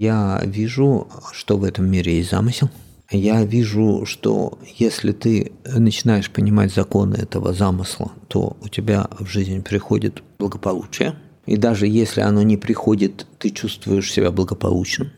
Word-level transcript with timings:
Я 0.00 0.40
вижу, 0.44 1.08
что 1.32 1.56
в 1.56 1.64
этом 1.64 1.90
мире 1.90 2.18
есть 2.18 2.30
замысел. 2.30 2.70
Я 3.10 3.42
вижу, 3.42 4.06
что 4.06 4.56
если 4.76 5.10
ты 5.10 5.50
начинаешь 5.64 6.30
понимать 6.30 6.72
законы 6.72 7.16
этого 7.16 7.52
замысла, 7.52 8.12
то 8.28 8.56
у 8.62 8.68
тебя 8.68 9.08
в 9.18 9.26
жизнь 9.26 9.60
приходит 9.64 10.22
благополучие. 10.38 11.16
И 11.46 11.56
даже 11.56 11.88
если 11.88 12.20
оно 12.20 12.42
не 12.42 12.56
приходит, 12.56 13.26
ты 13.40 13.50
чувствуешь 13.50 14.12
себя 14.12 14.30
благополучным. 14.30 15.10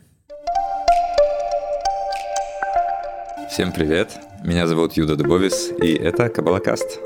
Всем 3.51 3.71
привет! 3.73 4.17
Меня 4.43 4.65
зовут 4.65 4.93
Юда 4.93 5.15
Дубовис, 5.15 5.69
и 5.79 5.93
это 5.93 6.27
Кабалакаст. 6.29 6.97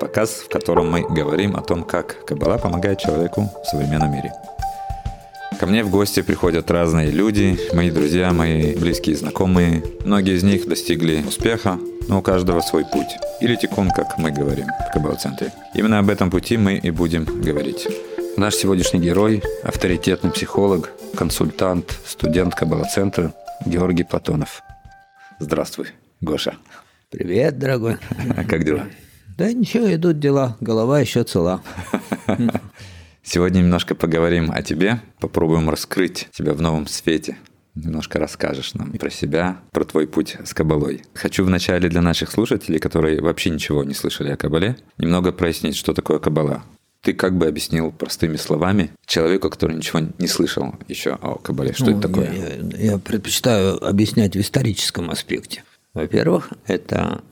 Показ, 0.00 0.40
в 0.40 0.48
котором 0.48 0.90
мы 0.90 1.02
говорим 1.02 1.54
о 1.54 1.62
том, 1.62 1.84
как 1.84 2.26
Кабала 2.26 2.58
помогает 2.58 2.98
человеку 2.98 3.48
в 3.62 3.66
современном 3.68 4.10
мире– 4.10 4.32
Ко 5.58 5.66
мне 5.66 5.82
в 5.82 5.90
гости 5.90 6.20
приходят 6.20 6.70
разные 6.70 7.10
люди, 7.10 7.58
мои 7.72 7.90
друзья, 7.90 8.30
мои 8.32 8.74
близкие 8.74 9.16
знакомые. 9.16 9.82
Многие 10.04 10.34
из 10.34 10.42
них 10.42 10.68
достигли 10.68 11.24
успеха, 11.26 11.78
но 12.08 12.18
у 12.18 12.22
каждого 12.22 12.60
свой 12.60 12.84
путь. 12.84 13.06
Или 13.40 13.56
тикун, 13.56 13.90
как 13.90 14.18
мы 14.18 14.30
говорим 14.30 14.66
в 14.66 14.92
Кабал-центре. 14.92 15.52
Именно 15.74 16.00
об 16.00 16.10
этом 16.10 16.30
пути 16.30 16.58
мы 16.58 16.74
и 16.74 16.90
будем 16.90 17.24
говорить. 17.24 17.88
Наш 18.36 18.54
сегодняшний 18.54 19.00
герой– 19.00 19.42
авторитетный 19.62 20.30
психолог, 20.30 20.92
консультант, 21.16 21.98
студент 22.04 22.54
Кабала-центра 22.54 23.32
Георгий 23.64 24.04
Платонов. 24.04 24.62
Здравствуй, 25.38 25.86
Гоша. 26.20 26.56
Привет, 27.08 27.58
дорогой. 27.58 27.96
Как 28.46 28.62
дела? 28.62 28.84
Да 29.38 29.50
ничего, 29.50 29.94
идут 29.94 30.18
дела. 30.18 30.58
Голова 30.60 31.00
еще 31.00 31.24
цела. 31.24 31.62
Сегодня 33.28 33.58
немножко 33.58 33.96
поговорим 33.96 34.52
о 34.52 34.62
тебе, 34.62 35.00
попробуем 35.18 35.68
раскрыть 35.68 36.28
тебя 36.32 36.54
в 36.54 36.62
новом 36.62 36.86
свете. 36.86 37.36
Немножко 37.74 38.20
расскажешь 38.20 38.74
нам 38.74 38.92
про 38.92 39.10
себя, 39.10 39.58
про 39.72 39.84
твой 39.84 40.06
путь 40.06 40.36
с 40.44 40.54
Кабалой. 40.54 41.02
Хочу 41.12 41.44
вначале 41.44 41.88
для 41.88 42.02
наших 42.02 42.30
слушателей, 42.30 42.78
которые 42.78 43.20
вообще 43.20 43.50
ничего 43.50 43.82
не 43.82 43.94
слышали 43.94 44.30
о 44.30 44.36
Кабале, 44.36 44.76
немного 44.96 45.32
прояснить, 45.32 45.74
что 45.74 45.92
такое 45.92 46.20
Кабала. 46.20 46.62
Ты 47.02 47.14
как 47.14 47.36
бы 47.36 47.48
объяснил 47.48 47.90
простыми 47.90 48.36
словами 48.36 48.92
человеку, 49.06 49.50
который 49.50 49.74
ничего 49.74 50.02
не 50.18 50.28
слышал 50.28 50.76
еще 50.86 51.18
о 51.20 51.34
Кабале, 51.34 51.72
что 51.72 51.90
ну, 51.90 51.98
это 51.98 52.08
такое? 52.08 52.32
Я, 52.32 52.92
я 52.92 52.98
предпочитаю 52.98 53.84
объяснять 53.84 54.36
в 54.36 54.40
историческом 54.40 55.10
аспекте. 55.10 55.64
Во-первых, 55.94 56.52
это 56.68 57.22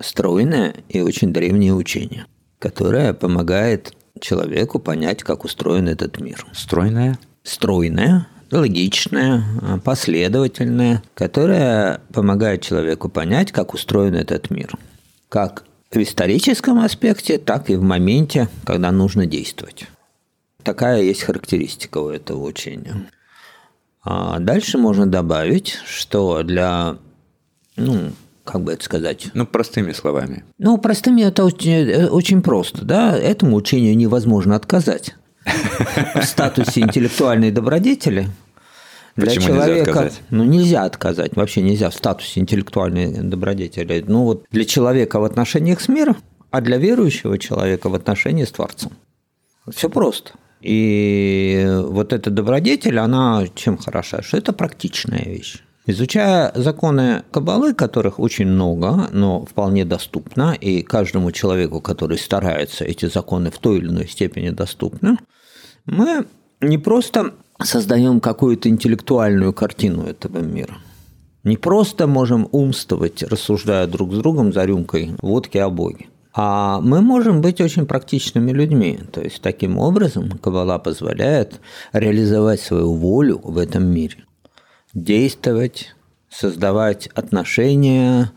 стройное 0.00 0.76
и 0.88 1.02
очень 1.02 1.30
древнее 1.30 1.74
учение, 1.74 2.24
которое 2.58 3.12
помогает 3.12 3.94
человеку 4.22 4.78
понять, 4.78 5.22
как 5.22 5.44
устроен 5.44 5.88
этот 5.88 6.20
мир. 6.20 6.46
Стройная? 6.54 7.18
Стройная, 7.42 8.28
логичная, 8.50 9.44
последовательная, 9.84 11.02
которая 11.14 12.00
помогает 12.12 12.62
человеку 12.62 13.08
понять, 13.08 13.52
как 13.52 13.74
устроен 13.74 14.14
этот 14.14 14.50
мир. 14.50 14.72
Как 15.28 15.64
в 15.90 15.96
историческом 15.96 16.78
аспекте, 16.78 17.36
так 17.38 17.68
и 17.68 17.76
в 17.76 17.82
моменте, 17.82 18.48
когда 18.64 18.90
нужно 18.92 19.26
действовать. 19.26 19.86
Такая 20.62 21.02
есть 21.02 21.22
характеристика 21.22 21.98
у 21.98 22.08
этого 22.08 22.44
учения. 22.44 23.10
А 24.04 24.38
дальше 24.38 24.78
можно 24.78 25.06
добавить, 25.06 25.78
что 25.84 26.42
для 26.42 26.96
ну, 27.76 28.12
как 28.44 28.62
бы 28.62 28.72
это 28.72 28.84
сказать? 28.84 29.30
Ну, 29.34 29.46
простыми 29.46 29.92
словами. 29.92 30.44
Ну, 30.58 30.78
простыми 30.78 31.22
это 31.22 31.44
очень, 31.44 31.70
э, 31.70 32.08
очень 32.08 32.42
просто, 32.42 32.84
да. 32.84 33.16
Этому 33.16 33.56
учению 33.56 33.96
невозможно 33.96 34.56
отказать. 34.56 35.14
В 36.14 36.22
статусе 36.22 36.80
интеллектуальной 36.80 37.50
добродетели 37.50 38.28
для 39.16 39.26
Почему 39.26 39.46
человека, 39.48 39.74
нельзя 39.74 39.90
отказать? 39.90 40.20
ну 40.30 40.44
нельзя 40.44 40.84
отказать, 40.84 41.36
вообще 41.36 41.62
нельзя 41.62 41.90
в 41.90 41.94
статусе 41.94 42.40
интеллектуальной 42.40 43.12
добродетели. 43.18 44.04
Ну 44.06 44.24
вот 44.24 44.46
для 44.50 44.64
человека 44.64 45.20
в 45.20 45.24
отношениях 45.24 45.80
с 45.80 45.88
миром, 45.88 46.16
а 46.50 46.60
для 46.60 46.78
верующего 46.78 47.38
человека 47.38 47.88
в 47.88 47.94
отношении 47.94 48.44
с 48.44 48.52
Творцом. 48.52 48.92
Все 49.70 49.90
просто. 49.90 50.32
И 50.60 51.66
вот 51.86 52.12
эта 52.12 52.30
добродетель, 52.30 52.98
она 52.98 53.44
чем 53.54 53.76
хороша? 53.76 54.22
Что 54.22 54.38
это 54.38 54.52
практичная 54.52 55.24
вещь. 55.24 55.61
Изучая 55.84 56.52
законы 56.54 57.24
Кабалы, 57.32 57.74
которых 57.74 58.20
очень 58.20 58.46
много, 58.46 59.08
но 59.10 59.44
вполне 59.44 59.84
доступно, 59.84 60.52
и 60.52 60.82
каждому 60.82 61.32
человеку, 61.32 61.80
который 61.80 62.18
старается, 62.18 62.84
эти 62.84 63.06
законы 63.06 63.50
в 63.50 63.58
той 63.58 63.78
или 63.78 63.88
иной 63.88 64.06
степени 64.06 64.50
доступны, 64.50 65.18
мы 65.84 66.24
не 66.60 66.78
просто 66.78 67.34
создаем 67.60 68.20
какую-то 68.20 68.68
интеллектуальную 68.68 69.52
картину 69.52 70.04
этого 70.04 70.38
мира, 70.38 70.74
не 71.42 71.56
просто 71.56 72.06
можем 72.06 72.48
умствовать, 72.52 73.24
рассуждая 73.24 73.88
друг 73.88 74.14
с 74.14 74.18
другом 74.18 74.52
за 74.52 74.64
рюмкой 74.64 75.16
водки 75.20 75.58
о 75.58 75.68
Боге, 75.68 76.06
а 76.32 76.80
мы 76.80 77.00
можем 77.00 77.40
быть 77.40 77.60
очень 77.60 77.86
практичными 77.86 78.52
людьми. 78.52 79.00
То 79.10 79.20
есть 79.20 79.42
таким 79.42 79.78
образом 79.78 80.38
Кабала 80.38 80.78
позволяет 80.78 81.60
реализовать 81.92 82.60
свою 82.60 82.94
волю 82.94 83.40
в 83.42 83.58
этом 83.58 83.84
мире– 83.84 84.18
действовать, 84.94 85.94
создавать 86.28 87.08
отношения, 87.08 88.32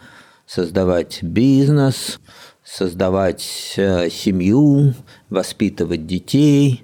создавать 0.46 1.24
бизнес, 1.24 2.20
создавать 2.64 3.74
э, 3.78 4.10
семью, 4.10 4.94
воспитывать 5.30 6.06
детей. 6.06 6.84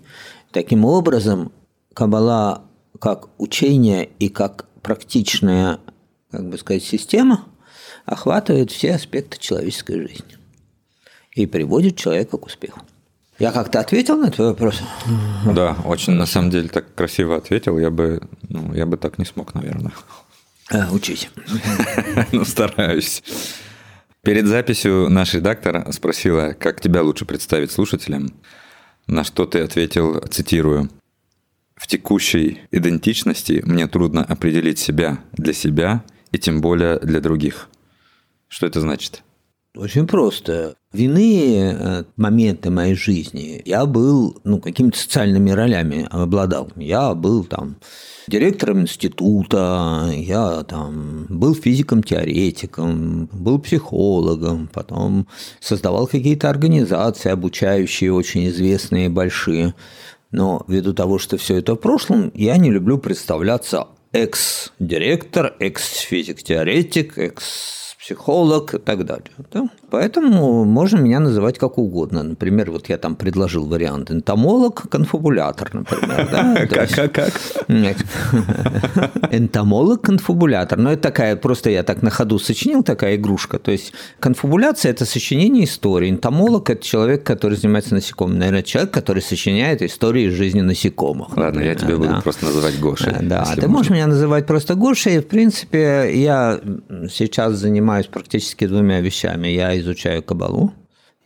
Таким 0.52 0.86
образом, 0.86 1.52
Кабала 1.94 2.64
как 3.00 3.30
учение 3.38 4.10
и 4.20 4.30
как 4.30 4.68
практичная, 4.82 5.80
как 6.30 6.50
бы 6.50 6.58
сказать, 6.58 6.84
система 6.84 7.48
охватывает 8.06 8.72
все 8.72 8.96
аспекты 8.96 9.38
человеческой 9.40 10.08
жизни 10.08 10.38
и 11.34 11.46
приводит 11.46 11.98
человека 11.98 12.38
к 12.38 12.46
успеху. 12.46 12.82
Я 13.42 13.52
как-то 13.52 13.80
ответил 13.80 14.18
на 14.18 14.30
твой 14.30 14.50
вопрос? 14.50 14.84
Да, 15.52 15.76
очень 15.84 16.14
на 16.14 16.28
самом 16.28 16.52
деле 16.52 16.70
так 16.70 16.94
красиво 16.94 17.36
ответил. 17.36 17.80
Я 17.80 17.90
бы, 17.90 18.22
ну, 18.50 18.72
я 18.76 18.86
бы 18.86 18.98
так 18.98 19.18
не 19.18 19.26
смог, 19.26 19.56
наверное. 19.56 19.94
А, 20.70 20.88
учись. 20.92 21.28
Ну, 22.32 22.46
стараюсь. 22.46 23.24
Перед 24.22 24.46
записью 24.46 25.10
наш 25.10 25.34
редактор 25.34 25.92
спросила, 25.92 26.54
как 26.54 26.82
тебя 26.82 27.02
лучше 27.02 27.26
представить 27.26 27.72
слушателям, 27.72 28.32
на 29.08 29.24
что 29.24 29.48
ты 29.48 29.62
ответил, 29.62 30.20
цитирую, 30.30 30.92
«В 31.76 31.88
текущей 31.88 32.60
идентичности 32.70 33.64
мне 33.66 33.88
трудно 33.88 34.24
определить 34.24 34.78
себя 34.78 35.18
для 35.32 35.54
себя 35.54 36.04
и 36.32 36.38
тем 36.38 36.62
более 36.62 37.00
для 37.00 37.20
других». 37.20 37.70
Что 38.50 38.68
это 38.68 38.82
значит? 38.82 39.24
Очень 39.76 40.06
просто. 40.06 40.76
В 40.92 40.98
иные 40.98 41.78
э, 41.80 42.04
моменты 42.18 42.70
моей 42.70 42.94
жизни 42.94 43.62
я 43.64 43.86
был, 43.86 44.42
ну, 44.44 44.60
какими-то 44.60 44.98
социальными 44.98 45.50
ролями 45.52 46.06
обладал. 46.12 46.70
Я 46.76 47.14
был 47.14 47.46
там 47.46 47.78
директором 48.28 48.82
института, 48.82 50.12
я 50.14 50.64
там 50.64 51.26
был 51.30 51.56
физиком-теоретиком, 51.56 53.30
был 53.32 53.60
психологом, 53.60 54.70
потом 54.74 55.28
создавал 55.62 56.06
какие-то 56.06 56.50
организации, 56.50 57.32
обучающие, 57.32 58.12
очень 58.12 58.50
известные, 58.50 59.08
большие. 59.08 59.74
Но 60.32 60.66
ввиду 60.68 60.94
того, 60.94 61.18
что 61.18 61.38
все 61.38 61.56
это 61.56 61.76
в 61.76 61.78
прошлом, 61.78 62.30
я 62.36 62.58
не 62.58 62.70
люблю 62.70 62.98
представляться 62.98 63.88
экс-директор, 64.12 65.56
экс-физик-теоретик, 65.60 67.18
экс 67.18 67.81
психолог 68.02 68.74
и 68.74 68.80
так 68.80 69.06
далее. 69.06 69.32
Да? 69.52 69.70
Поэтому 69.92 70.66
можно 70.66 70.98
меня 70.98 71.20
называть 71.20 71.58
как 71.58 71.78
угодно. 71.78 72.24
Например, 72.24 72.72
вот 72.72 72.90
я 72.90 72.98
там 72.98 73.16
предложил 73.16 73.66
вариант 73.68 74.12
энтомолог, 74.12 74.90
конфабулятор, 74.90 75.70
например. 75.74 76.28
Как, 76.72 76.90
как, 76.90 77.12
как? 77.12 77.34
Энтомолог, 79.32 80.02
конфабулятор. 80.02 80.78
Но 80.78 80.94
это 80.94 81.02
такая, 81.02 81.36
просто 81.36 81.70
я 81.70 81.84
так 81.84 82.02
на 82.02 82.10
ходу 82.10 82.40
сочинил, 82.40 82.84
такая 82.84 83.16
игрушка. 83.16 83.60
То 83.60 83.72
есть 83.72 83.94
конфабуляция– 84.20 84.92
это 84.92 85.06
сочинение 85.06 85.66
истории. 85.66 86.10
Энтомолог– 86.10 86.70
это 86.72 86.84
человек, 86.84 87.24
который 87.24 87.58
занимается 87.58 87.94
насекомыми. 87.94 88.38
Наверное, 88.38 88.64
человек, 88.64 88.92
который 88.92 89.22
сочиняет 89.22 89.82
истории 89.82 90.30
жизни 90.30 90.62
насекомых. 90.62 91.36
Ладно, 91.38 91.62
я 91.62 91.76
тебя 91.76 91.98
буду 91.98 92.22
просто 92.22 92.46
называть 92.46 92.80
Гошей. 92.80 93.14
Да, 93.22 93.46
ты 93.56 93.68
можешь 93.68 93.92
меня 93.92 94.08
называть 94.08 94.48
просто 94.48 94.76
Гошей. 94.76 95.20
В 95.20 95.28
принципе, 95.28 96.12
я 96.14 96.60
сейчас 97.10 97.54
занимаюсь 97.54 97.82
занимаюсь 97.82 98.08
практически 98.08 98.68
двумя 98.68 99.02
вещами. 99.02 99.48
Я 99.48 99.81
изучаю 99.82 100.24
кабалу, 100.24 100.74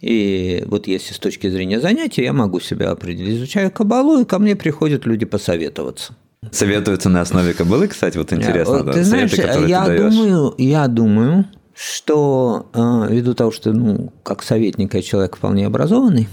и 0.01 0.63
вот 0.67 0.87
если 0.87 1.13
с 1.13 1.19
точки 1.19 1.49
зрения 1.49 1.79
занятия, 1.79 2.23
я 2.23 2.33
могу 2.33 2.59
себя 2.59 2.91
определить. 2.91 3.37
Изучаю 3.37 3.71
кабалу, 3.71 4.19
и 4.19 4.25
ко 4.25 4.39
мне 4.39 4.55
приходят 4.55 5.05
люди 5.05 5.25
посоветоваться. 5.25 6.15
Советуются 6.51 7.09
на 7.09 7.21
основе 7.21 7.53
кабалы, 7.53 7.87
кстати, 7.87 8.17
вот 8.17 8.31
интересно. 8.31 8.79
Ты 8.79 8.93
да, 8.93 9.03
знаешь, 9.03 9.31
советы, 9.31 9.67
я 9.67 9.85
ты 9.85 9.97
думаю, 9.97 10.53
я 10.57 10.87
думаю, 10.87 11.45
что 11.73 12.67
э, 12.73 13.07
ввиду 13.09 13.33
того, 13.33 13.51
что 13.51 13.73
ну, 13.73 14.13
как 14.23 14.43
советник 14.43 14.93
я 14.93 15.01
человек 15.01 15.37
вполне 15.37 15.65
образованный, 15.65 16.27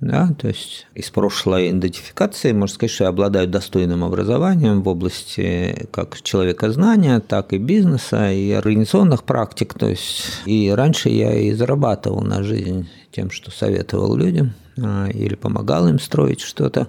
да, 0.00 0.34
то 0.38 0.48
есть 0.48 0.86
из 0.94 1.10
прошлой 1.10 1.70
идентификации 1.70 2.52
можно 2.52 2.74
сказать, 2.74 2.90
что 2.90 3.04
я 3.04 3.10
обладаю 3.10 3.48
достойным 3.48 4.04
образованием 4.04 4.82
в 4.82 4.88
области 4.88 5.88
как 5.90 6.20
человека 6.20 6.70
знания, 6.70 7.20
так 7.20 7.54
и 7.54 7.58
бизнеса, 7.58 8.30
и 8.30 8.50
организационных 8.52 9.24
практик, 9.24 9.72
то 9.72 9.88
есть 9.88 10.42
и 10.44 10.70
раньше 10.70 11.08
я 11.08 11.34
и 11.34 11.52
зарабатывал 11.52 12.20
на 12.20 12.42
жизнь 12.42 12.88
тем, 13.10 13.30
что 13.30 13.50
советовал 13.50 14.14
людям 14.16 14.52
а, 14.78 15.08
или 15.08 15.34
помогал 15.34 15.88
им 15.88 15.98
строить 15.98 16.40
что-то. 16.40 16.88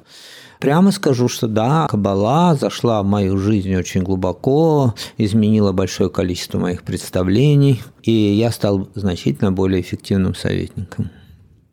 Прямо 0.59 0.91
скажу, 0.91 1.29
что 1.29 1.47
да, 1.47 1.87
Кабала 1.87 2.55
зашла 2.55 3.01
в 3.03 3.05
мою 3.05 3.37
жизнь 3.37 3.75
очень 3.75 4.01
глубоко, 4.01 4.95
изменила 5.17 5.71
большое 5.71 6.09
количество 6.09 6.57
моих 6.57 6.83
представлений, 6.83 7.81
и 8.01 8.11
я 8.11 8.51
стал 8.51 8.89
значительно 8.95 9.51
более 9.51 9.81
эффективным 9.81 10.35
советником. 10.35 11.11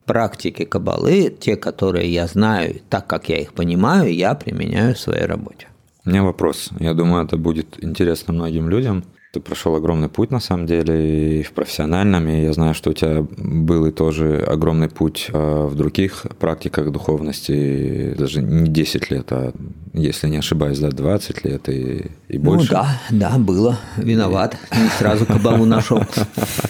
Практики 0.07 0.65
Кабалы, 0.65 1.35
те, 1.41 1.57
которые 1.57 2.13
я 2.13 2.27
знаю, 2.27 2.77
так 2.91 3.07
как 3.07 3.29
я 3.29 3.39
их 3.39 3.55
понимаю, 3.55 4.15
я 4.15 4.35
применяю 4.35 4.95
в 4.95 4.99
своей 4.99 5.25
работе. 5.25 5.69
У 6.05 6.11
меня 6.11 6.23
вопрос. 6.23 6.71
Я 6.79 6.93
думаю, 6.93 7.25
это 7.25 7.39
будет 7.39 7.83
интересно 7.83 8.35
многим 8.35 8.69
людям. 8.69 9.05
Ты 9.33 9.41
прошел 9.41 9.75
огромный 9.75 10.09
путь, 10.09 10.31
на 10.31 10.39
самом 10.39 10.67
деле, 10.67 11.41
и 11.41 11.43
в 11.43 11.53
профессиональном, 11.53 12.29
и 12.29 12.43
я 12.43 12.53
знаю, 12.53 12.75
что 12.75 12.91
у 12.91 12.93
тебя 12.93 13.27
был 13.37 13.87
и 13.87 13.91
тоже 13.91 14.45
огромный 14.47 14.89
путь 14.89 15.29
а, 15.33 15.67
в 15.67 15.75
других 15.75 16.27
практиках 16.39 16.93
духовности, 16.93 18.15
даже 18.17 18.43
не 18.43 18.69
10 18.69 19.11
лет, 19.11 19.27
а, 19.33 19.53
если 19.93 20.29
не 20.29 20.37
ошибаюсь, 20.37 20.79
да, 20.79 20.91
20 20.91 21.45
лет 21.45 21.69
и, 21.69 22.11
и 22.29 22.39
ну 22.39 22.45
больше. 22.45 22.73
Ну 22.73 22.79
да, 22.79 23.01
да, 23.11 23.39
было. 23.39 23.79
Виноват. 23.97 24.57
Не 24.71 24.89
сразу 24.99 25.27
кабалу 25.27 25.65
нашел. 25.65 26.01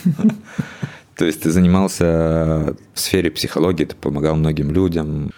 То 1.17 1.25
есть 1.25 1.43
ты 1.43 1.51
занимался 1.51 2.77
в 2.93 3.01
сфере 3.01 3.31
психологии, 3.31 3.85
ты 3.85 3.95
помогал 3.95 4.37
многим 4.37 4.71
людям. 4.71 5.31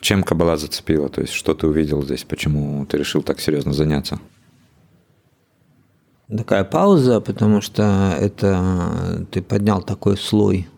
Чем 0.00 0.22
Кабала 0.22 0.56
зацепила? 0.56 1.08
То 1.08 1.20
есть 1.20 1.34
что 1.34 1.54
ты 1.54 1.66
увидел 1.66 2.02
здесь? 2.02 2.24
Почему 2.24 2.86
ты 2.86 2.98
решил 2.98 3.22
так 3.22 3.40
серьезно 3.40 3.72
заняться? 3.72 4.18
такая 6.36 6.64
пауза, 6.64 7.20
потому 7.20 7.60
что 7.60 8.16
это 8.18 9.26
ты 9.30 9.42
поднял 9.42 9.82
такой 9.82 10.16
слой 10.16 10.68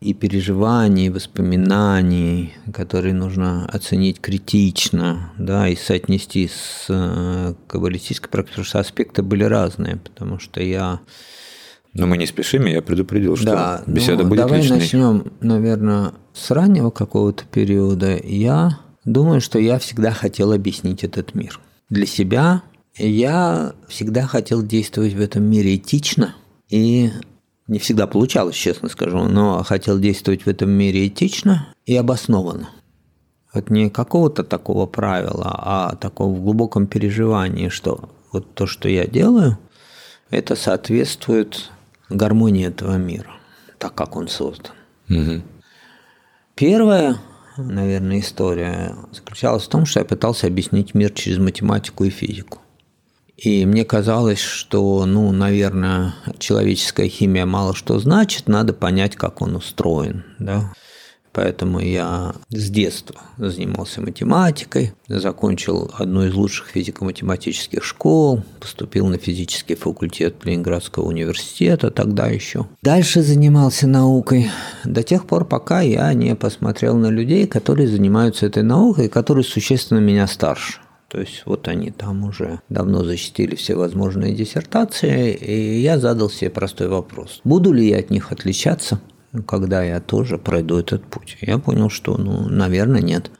и 0.00 0.14
переживаний, 0.14 1.06
и 1.06 1.10
воспоминаний, 1.10 2.54
которые 2.72 3.14
нужно 3.14 3.66
оценить 3.66 4.20
критично, 4.20 5.32
да, 5.38 5.68
и 5.68 5.76
соотнести 5.76 6.48
с 6.48 6.86
э, 6.88 7.54
каббалистической 7.68 8.28
практикой, 8.28 8.52
потому 8.52 8.64
что 8.64 8.80
аспекты 8.80 9.22
были 9.22 9.44
разные, 9.44 9.96
потому 9.96 10.38
что 10.40 10.60
я... 10.60 11.00
Но 11.94 12.06
мы 12.06 12.16
не 12.16 12.26
спешим, 12.26 12.66
я 12.66 12.80
предупредил, 12.80 13.36
что 13.36 13.46
да, 13.46 13.82
беседа 13.86 14.22
ну, 14.22 14.30
будет 14.30 14.40
давай 14.40 14.60
личной. 14.60 14.78
начнем, 14.78 15.32
наверное, 15.40 16.12
с 16.32 16.50
раннего 16.50 16.90
какого-то 16.90 17.44
периода. 17.44 18.18
Я 18.22 18.78
думаю, 19.04 19.40
что 19.40 19.58
я 19.58 19.78
всегда 19.78 20.12
хотел 20.12 20.52
объяснить 20.52 21.04
этот 21.04 21.34
мир. 21.34 21.60
Для 21.90 22.06
себя, 22.06 22.62
я 22.96 23.74
всегда 23.88 24.22
хотел 24.22 24.62
действовать 24.62 25.12
в 25.12 25.20
этом 25.20 25.42
мире 25.44 25.76
этично, 25.76 26.34
и 26.70 27.10
не 27.68 27.78
всегда 27.78 28.06
получалось, 28.06 28.56
честно 28.56 28.88
скажу, 28.88 29.24
но 29.24 29.62
хотел 29.62 29.98
действовать 29.98 30.46
в 30.46 30.48
этом 30.48 30.70
мире 30.70 31.06
этично 31.06 31.68
и 31.84 31.94
обоснованно. 31.94 32.70
Вот 33.52 33.68
не 33.68 33.90
какого-то 33.90 34.44
такого 34.44 34.86
правила, 34.86 35.54
а 35.58 35.96
такого 35.96 36.34
в 36.34 36.42
глубоком 36.42 36.86
переживании, 36.86 37.68
что 37.68 38.08
вот 38.32 38.54
то, 38.54 38.66
что 38.66 38.88
я 38.88 39.06
делаю, 39.06 39.58
это 40.30 40.56
соответствует 40.56 41.70
гармонии 42.12 42.66
этого 42.66 42.96
мира, 42.96 43.32
так 43.78 43.94
как 43.94 44.16
он 44.16 44.28
создан. 44.28 44.72
Угу. 45.08 45.42
Первая, 46.54 47.18
наверное, 47.56 48.20
история 48.20 48.94
заключалась 49.12 49.64
в 49.64 49.68
том, 49.68 49.86
что 49.86 50.00
я 50.00 50.04
пытался 50.04 50.46
объяснить 50.46 50.94
мир 50.94 51.10
через 51.10 51.38
математику 51.38 52.04
и 52.04 52.10
физику. 52.10 52.58
И 53.36 53.66
мне 53.66 53.84
казалось, 53.84 54.38
что, 54.38 55.04
ну, 55.04 55.32
наверное, 55.32 56.14
человеческая 56.38 57.08
химия 57.08 57.46
мало 57.46 57.74
что 57.74 57.98
значит, 57.98 58.46
надо 58.46 58.72
понять, 58.72 59.16
как 59.16 59.42
он 59.42 59.56
устроен, 59.56 60.24
да. 60.38 60.72
Поэтому 61.32 61.80
я 61.80 62.34
с 62.50 62.68
детства 62.68 63.16
занимался 63.38 64.00
математикой, 64.02 64.92
закончил 65.08 65.90
одну 65.94 66.24
из 66.24 66.34
лучших 66.34 66.68
физико-математических 66.68 67.82
школ, 67.82 68.42
поступил 68.60 69.06
на 69.06 69.16
физический 69.16 69.74
факультет 69.74 70.36
Ленинградского 70.44 71.04
университета 71.04 71.90
тогда 71.90 72.26
еще. 72.26 72.66
Дальше 72.82 73.22
занимался 73.22 73.86
наукой 73.86 74.50
до 74.84 75.02
тех 75.02 75.26
пор, 75.26 75.46
пока 75.46 75.80
я 75.80 76.12
не 76.12 76.34
посмотрел 76.36 76.96
на 76.96 77.08
людей, 77.08 77.46
которые 77.46 77.88
занимаются 77.88 78.46
этой 78.46 78.62
наукой, 78.62 79.08
которые 79.08 79.44
существенно 79.44 80.00
меня 80.00 80.26
старше. 80.26 80.80
То 81.08 81.20
есть 81.20 81.42
вот 81.44 81.68
они 81.68 81.90
там 81.90 82.24
уже 82.24 82.60
давно 82.70 83.04
защитили 83.04 83.54
все 83.54 83.74
возможные 83.74 84.34
диссертации, 84.34 85.34
и 85.34 85.80
я 85.80 85.98
задал 85.98 86.30
себе 86.30 86.48
простой 86.48 86.88
вопрос. 86.88 87.40
Буду 87.44 87.70
ли 87.72 87.86
я 87.86 87.98
от 87.98 88.08
них 88.08 88.32
отличаться, 88.32 88.98
когда 89.46 89.82
я 89.82 90.00
тоже 90.00 90.38
пройду 90.38 90.78
этот 90.78 91.04
путь? 91.04 91.38
Я 91.40 91.58
понял, 91.58 91.88
что, 91.88 92.16
ну, 92.16 92.48
наверное, 92.48 93.00
нет. 93.00 93.30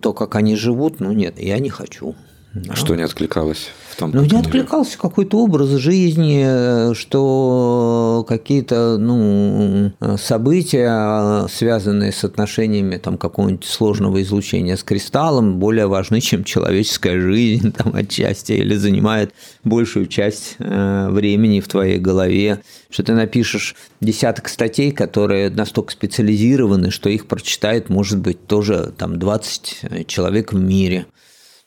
То, 0.00 0.12
как 0.12 0.34
они 0.34 0.56
живут, 0.56 1.00
ну 1.00 1.12
нет, 1.12 1.38
я 1.38 1.58
не 1.58 1.70
хочу. 1.70 2.16
Да. 2.54 2.76
Что 2.76 2.94
не 2.94 3.02
откликалось 3.02 3.70
в 3.90 3.96
том? 3.96 4.10
Ну, 4.12 4.24
не 4.24 4.38
откликался 4.38 4.98
какой-то 4.98 5.38
образ 5.38 5.70
жизни, 5.70 6.92
что 6.92 8.26
какие-то 8.28 8.98
ну, 8.98 9.92
события, 10.18 11.46
связанные 11.48 12.12
с 12.12 12.24
отношениями 12.24 12.98
там, 12.98 13.16
какого-нибудь 13.16 13.64
сложного 13.64 14.20
излучения 14.20 14.76
с 14.76 14.82
кристаллом, 14.82 15.58
более 15.58 15.86
важны, 15.86 16.20
чем 16.20 16.44
человеческая 16.44 17.18
жизнь 17.20 17.72
там, 17.76 17.94
отчасти, 17.94 18.52
или 18.52 18.74
занимает 18.74 19.32
большую 19.64 20.06
часть 20.06 20.56
э, 20.58 21.08
времени 21.08 21.60
в 21.60 21.68
твоей 21.68 21.98
голове, 21.98 22.60
что 22.90 23.02
ты 23.02 23.14
напишешь 23.14 23.76
десяток 24.02 24.50
статей, 24.50 24.92
которые 24.92 25.48
настолько 25.48 25.92
специализированы, 25.92 26.90
что 26.90 27.08
их 27.08 27.26
прочитает, 27.26 27.88
может 27.88 28.18
быть, 28.18 28.46
тоже 28.46 28.92
там 28.98 29.18
20 29.18 30.06
человек 30.06 30.52
в 30.52 30.58
мире. 30.58 31.06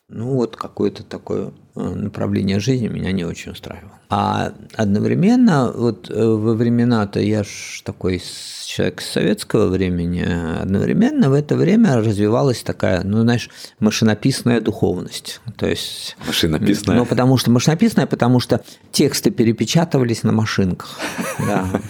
Ну 0.08 0.36
вот 0.36 0.56
какое-то 0.56 1.04
такое 1.04 1.52
э, 1.76 1.80
направление 1.80 2.60
жизни 2.60 2.88
меня 2.88 3.12
не 3.12 3.24
очень 3.24 3.54
устраивало. 3.54 4.00
А 4.10 4.54
одновременно, 4.76 5.72
вот 5.76 6.12
э, 6.12 6.24
во 6.24 6.54
времена-то 6.54 7.20
я 7.20 7.44
ж 7.44 7.82
такой 7.84 8.22
человек 8.68 9.02
советского 9.02 9.68
времени, 9.68 10.22
одновременно 10.62 11.32
в 11.32 11.34
это 11.34 11.56
время 11.56 11.96
развивалась 11.98 12.62
такая, 12.62 13.04
ну, 13.04 13.22
знаешь, 13.22 13.50
машинописная 13.80 14.62
духовность. 14.62 15.42
То 15.58 15.68
есть... 15.68 16.16
Машинописная? 16.28 16.98
Ну, 16.98 17.06
потому 17.08 17.38
что 17.38 17.50
машинописная, 17.50 18.06
потому 18.06 18.40
что 18.40 18.64
тексты 18.92 19.32
перепечатывались 19.32 20.22
на 20.22 20.32
машинках. 20.32 21.00
Да 21.40 21.82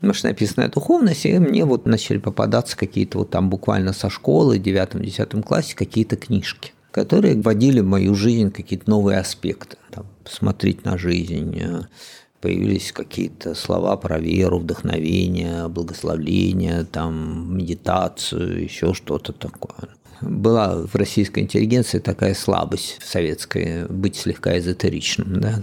машинописная 0.00 0.68
духовность, 0.68 1.24
и 1.24 1.38
мне 1.38 1.64
вот 1.64 1.86
начали 1.86 2.18
попадаться 2.18 2.76
какие-то 2.76 3.18
вот 3.18 3.30
там 3.30 3.48
буквально 3.48 3.94
со 3.94 4.10
школы, 4.10 4.58
9-10 4.58 5.42
классе, 5.42 5.74
какие-то 5.74 6.16
книжки 6.16 6.73
которые 6.94 7.34
вводили 7.34 7.80
в 7.80 7.86
мою 7.86 8.14
жизнь 8.14 8.52
какие-то 8.52 8.88
новые 8.88 9.18
аспекты. 9.18 9.78
Там, 9.90 10.06
посмотреть 10.22 10.84
на 10.84 10.96
жизнь, 10.96 11.58
э, 11.60 11.80
появились 12.40 12.92
какие-то 12.92 13.56
слова 13.56 13.96
про 13.96 14.20
веру, 14.20 14.60
вдохновение, 14.60 15.66
благословление, 15.66 16.84
там, 16.84 17.58
медитацию, 17.58 18.62
еще 18.62 18.94
что-то 18.94 19.32
такое. 19.32 19.88
Была 20.28 20.76
в 20.76 20.94
российской 20.94 21.40
интеллигенции 21.40 21.98
такая 21.98 22.34
слабость 22.34 22.98
в 23.00 23.08
советской, 23.08 23.86
быть 23.88 24.16
слегка 24.16 24.58
эзотеричным. 24.58 25.40
Да? 25.40 25.62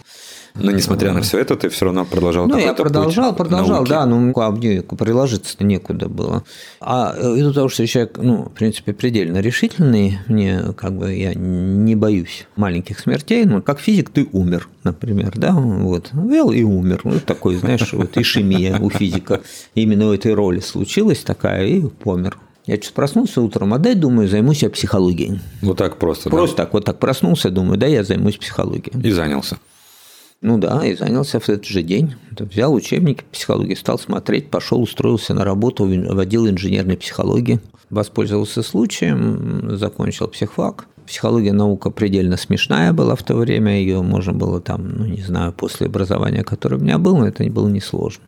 Но 0.56 0.72
несмотря 0.72 1.14
на 1.14 1.22
все 1.22 1.40
это, 1.40 1.56
ты 1.56 1.70
все 1.70 1.86
равно 1.86 2.06
продолжал 2.06 2.48
Ну, 2.48 2.58
я 2.58 2.74
продолжал, 2.74 3.34
продолжал, 3.36 3.78
науки. 3.78 3.90
да, 3.90 4.06
ну, 4.06 4.34
а 4.36 4.52
мне 4.52 4.82
приложиться-то 4.82 5.64
некуда 5.64 6.10
было. 6.10 6.44
А 6.80 7.16
э, 7.18 7.38
из-за 7.38 7.54
того, 7.54 7.70
что 7.70 7.86
человек, 7.88 8.18
ну, 8.18 8.44
в 8.44 8.52
принципе, 8.52 8.94
предельно 8.94 9.40
решительный, 9.40 10.20
мне 10.28 10.74
как 10.76 10.94
бы 10.94 11.14
я 11.14 11.34
не 11.34 11.96
боюсь 11.96 12.48
маленьких 12.56 13.00
смертей, 13.00 13.46
ну, 13.46 13.62
как 13.62 13.80
физик 13.80 14.10
ты 14.10 14.28
умер, 14.32 14.68
например, 14.84 15.34
да, 15.36 15.54
вот, 15.54 16.10
вел 16.14 16.52
и 16.52 16.64
умер, 16.64 17.02
вот 17.04 17.26
такой, 17.26 17.56
знаешь, 17.56 17.94
вот 17.94 18.18
ишемия 18.18 18.78
у 18.80 18.90
физика 18.90 19.42
именно 19.76 20.08
в 20.08 20.12
этой 20.12 20.34
роли 20.34 20.60
случилась 20.60 21.20
такая, 21.20 21.66
и 21.66 21.82
помер. 21.82 22.38
Я 22.66 22.76
что-то 22.76 22.94
проснулся 22.94 23.42
утром, 23.42 23.74
а 23.74 23.80
дай, 23.80 23.96
думаю, 23.96 24.28
займусь 24.28 24.62
я 24.64 24.70
психологией. 24.70 25.40
Вот 25.62 25.78
так 25.78 25.98
просто, 25.98 26.30
Просто 26.30 26.58
да? 26.58 26.64
так, 26.64 26.74
вот 26.74 26.86
так 26.86 27.00
проснулся, 27.00 27.50
думаю, 27.50 27.78
да, 27.78 27.88
я 27.88 28.04
займусь 28.04 28.38
психологией. 28.38 28.94
И 29.04 29.12
занялся. 29.12 29.58
Ну 30.42 30.58
да, 30.58 30.86
и 30.86 30.96
занялся 30.96 31.40
в 31.40 31.48
этот 31.50 31.66
же 31.66 31.84
день. 31.84 32.16
Взял 32.32 32.74
учебники 32.74 33.24
психологии, 33.32 33.76
стал 33.76 34.00
смотреть, 34.00 34.50
пошел, 34.50 34.82
устроился 34.82 35.34
на 35.34 35.44
работу 35.44 35.86
в 35.86 36.20
отдел 36.20 36.48
инженерной 36.48 36.98
психологии. 36.98 37.60
Воспользовался 37.90 38.64
случаем, 38.64 39.78
закончил 39.78 40.28
психфак. 40.28 40.88
Психология 41.06 41.52
наука 41.52 41.90
предельно 41.90 42.38
смешная 42.38 42.94
была 42.94 43.16
в 43.16 43.24
то 43.24 43.36
время, 43.36 43.80
ее 43.80 44.02
можно 44.02 44.34
было 44.34 44.62
там, 44.62 44.88
ну 44.88 45.06
не 45.06 45.22
знаю, 45.22 45.52
после 45.52 45.88
образования, 45.88 46.44
которое 46.44 46.78
у 46.78 46.80
меня 46.80 46.98
было, 46.98 47.26
это 47.26 47.44
было 47.44 47.68
несложно. 47.68 48.24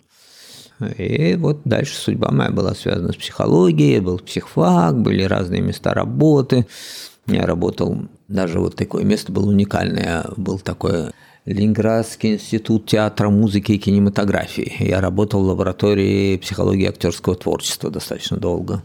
И 0.98 1.36
вот 1.36 1.62
дальше 1.66 1.96
судьба 1.96 2.32
моя 2.32 2.52
была 2.52 2.74
связана 2.74 3.14
с 3.14 3.16
психологией, 3.16 4.00
был 4.00 4.20
психфак, 4.20 5.02
были 5.02 5.24
разные 5.24 5.62
места 5.62 5.94
работы. 5.94 6.66
Я 7.28 7.46
работал, 7.46 7.98
даже 8.28 8.60
вот 8.60 8.76
такое 8.76 9.04
место 9.04 9.32
было 9.32 9.48
уникальное, 9.48 10.26
был 10.36 10.60
такой 10.60 11.12
Ленинградский 11.46 12.36
институт 12.36 12.86
театра, 12.86 13.30
музыки 13.30 13.74
и 13.74 13.78
кинематографии. 13.78 14.74
Я 14.80 15.02
работал 15.02 15.44
в 15.44 15.48
лаборатории 15.48 16.38
психологии 16.38 16.88
актерского 16.88 17.36
творчества 17.36 17.90
достаточно 17.90 18.38
долго. 18.38 18.82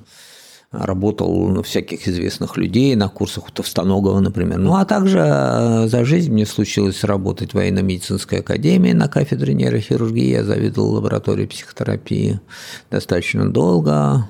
Работал 0.71 1.49
на 1.49 1.63
всяких 1.63 2.07
известных 2.07 2.59
людей, 2.59 2.95
на 2.95 3.09
курсах 3.09 3.49
у 3.49 3.51
Товстоногова, 3.51 4.21
например. 4.21 4.59
Ну, 4.59 4.75
а 4.75 4.85
также 4.85 5.19
э, 5.19 5.89
за 5.89 6.05
жизнь 6.05 6.31
мне 6.31 6.45
случилось 6.45 7.05
работать 7.05 7.53
в 7.53 7.55
военно-медицинской 7.55 8.41
академии 8.41 8.93
на 8.93 9.09
кафедре 9.09 9.55
нейрохирургии. 9.55 10.29
Я 10.29 10.45
завидовал 10.45 10.93
лабораторией 10.93 11.49
психотерапии 11.49 12.41
достаточно 12.91 13.51
долго 13.51 14.29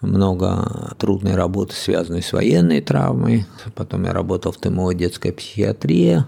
много 0.00 0.94
трудной 0.98 1.34
работы, 1.34 1.74
связанной 1.74 2.22
с 2.22 2.32
военной 2.32 2.80
травмой. 2.80 3.46
Потом 3.74 4.04
я 4.04 4.12
работал 4.12 4.52
в 4.52 4.58
ТМО 4.58 4.94
«Детская 4.94 5.32
психиатрия», 5.32 6.26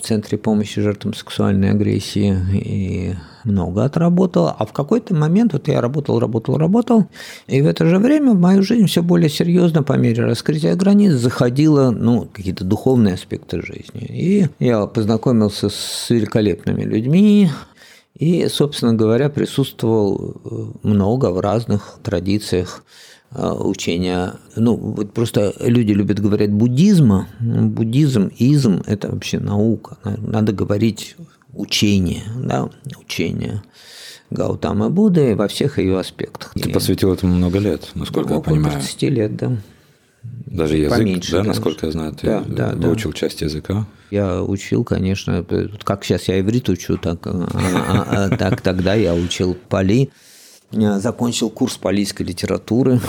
в 0.00 0.06
Центре 0.06 0.38
помощи 0.38 0.80
жертвам 0.80 1.14
сексуальной 1.14 1.70
агрессии 1.70 2.36
и 2.54 3.14
много 3.44 3.84
отработал. 3.84 4.54
А 4.58 4.64
в 4.64 4.72
какой-то 4.72 5.14
момент 5.14 5.52
вот 5.52 5.68
я 5.68 5.80
работал, 5.80 6.18
работал, 6.18 6.56
работал, 6.56 7.06
и 7.46 7.60
в 7.60 7.66
это 7.66 7.86
же 7.86 7.98
время 7.98 8.32
в 8.32 8.40
мою 8.40 8.62
жизнь 8.62 8.86
все 8.86 9.02
более 9.02 9.28
серьезно 9.28 9.82
по 9.82 9.94
мере 9.94 10.24
раскрытия 10.24 10.74
границ 10.74 11.12
заходило 11.12 11.90
ну, 11.90 12.28
какие-то 12.32 12.64
духовные 12.64 13.14
аспекты 13.14 13.62
жизни. 13.62 14.06
И 14.08 14.48
я 14.58 14.86
познакомился 14.86 15.68
с 15.68 16.08
великолепными 16.10 16.82
людьми, 16.82 17.50
и, 18.14 18.48
собственно 18.48 18.92
говоря, 18.92 19.30
присутствовал 19.30 20.34
э, 20.44 20.88
много 20.88 21.30
в 21.30 21.40
разных 21.40 21.98
традициях 22.02 22.84
учения. 23.34 24.34
Ну, 24.56 24.76
вот 24.76 25.12
просто 25.12 25.54
люди 25.60 25.92
любят 25.92 26.20
говорить 26.20 26.50
буддизма. 26.50 27.28
Буддизм, 27.40 28.30
изм– 28.38 28.82
это 28.86 29.10
вообще 29.10 29.38
наука. 29.38 29.98
Надо 30.04 30.52
говорить 30.52 31.16
учение, 31.52 32.22
да, 32.36 32.68
учение. 33.00 33.62
Гаутамы 34.30 34.90
Будды 34.90 35.34
во 35.34 35.48
всех 35.48 35.78
ее 35.78 35.98
аспектах. 35.98 36.52
Ты 36.54 36.70
посвятил 36.70 37.12
этому 37.12 37.34
много 37.34 37.58
лет, 37.58 37.90
насколько 37.94 38.32
Около 38.32 38.54
я 38.54 38.60
понимаю. 38.62 38.80
30 38.80 39.02
лет, 39.02 39.36
да. 39.36 39.56
Даже 40.22 40.76
язык, 40.76 40.98
Поменьше, 40.98 41.32
да, 41.32 41.38
конечно. 41.38 41.48
насколько 41.48 41.86
я 41.86 41.92
знаю, 41.92 42.12
ты 42.12 42.26
да, 42.26 42.44
да, 42.46 42.72
выучил 42.74 43.10
да. 43.10 43.16
часть 43.16 43.40
языка? 43.40 43.86
Я 44.10 44.42
учил, 44.42 44.84
конечно, 44.84 45.44
как 45.82 46.04
сейчас 46.04 46.28
я 46.28 46.40
иврит 46.40 46.68
учу, 46.68 46.98
так, 46.98 47.26
а, 47.26 47.48
а, 47.54 48.26
а, 48.26 48.36
так 48.36 48.60
тогда 48.60 48.94
я 48.94 49.14
учил 49.14 49.56
пали. 49.68 50.10
Закончил 50.72 51.50
курс 51.50 51.76
палийской 51.76 52.24
литературы. 52.26 53.00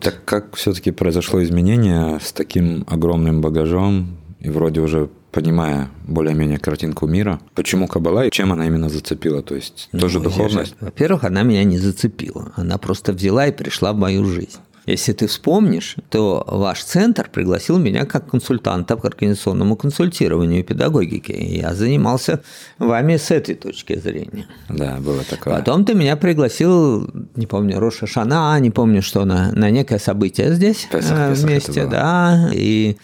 Так 0.00 0.24
как 0.24 0.56
все-таки 0.56 0.90
произошло 0.90 1.42
изменение 1.42 2.20
с 2.20 2.32
таким 2.32 2.84
огромным 2.86 3.40
багажом 3.40 4.16
и 4.40 4.48
вроде 4.50 4.80
уже 4.80 5.08
понимая 5.32 5.90
более-менее 6.06 6.58
картинку 6.58 7.06
мира, 7.06 7.40
почему 7.54 7.86
Кабала 7.86 8.26
и 8.26 8.30
чем 8.30 8.52
она 8.52 8.66
именно 8.66 8.88
зацепила? 8.88 9.42
То 9.42 9.54
есть 9.54 9.88
ну, 9.92 10.00
тоже 10.00 10.20
духовность? 10.20 10.74
Во-первых, 10.80 11.24
она 11.24 11.42
меня 11.42 11.64
не 11.64 11.78
зацепила. 11.78 12.52
Она 12.56 12.78
просто 12.78 13.12
взяла 13.12 13.46
и 13.46 13.52
пришла 13.52 13.92
в 13.92 13.96
мою 13.96 14.24
жизнь. 14.24 14.58
Если 14.88 15.12
ты 15.12 15.26
вспомнишь, 15.26 15.96
то 16.08 16.42
ваш 16.46 16.82
центр 16.82 17.28
пригласил 17.30 17.78
меня 17.78 18.06
как 18.06 18.30
консультанта 18.30 18.96
по 18.96 19.08
организационному 19.08 19.76
консультированию 19.76 20.60
и 20.60 20.62
педагогике. 20.62 21.34
И 21.34 21.58
я 21.58 21.74
занимался 21.74 22.42
вами 22.78 23.18
с 23.18 23.30
этой 23.30 23.54
точки 23.54 23.98
зрения. 23.98 24.46
Да, 24.70 24.96
было 24.96 25.24
такое. 25.24 25.58
Потом 25.58 25.84
ты 25.84 25.92
меня 25.92 26.16
пригласил, 26.16 27.06
не 27.36 27.46
помню, 27.46 27.78
Роша 27.78 28.06
Шана, 28.06 28.58
не 28.60 28.70
помню, 28.70 29.02
что 29.02 29.26
на, 29.26 29.52
на 29.52 29.68
некое 29.68 29.98
событие 29.98 30.54
здесь 30.54 30.88
Песах, 30.90 31.18
э, 31.18 31.34
вместе, 31.34 31.84
да. 31.84 32.48
И 32.54 32.96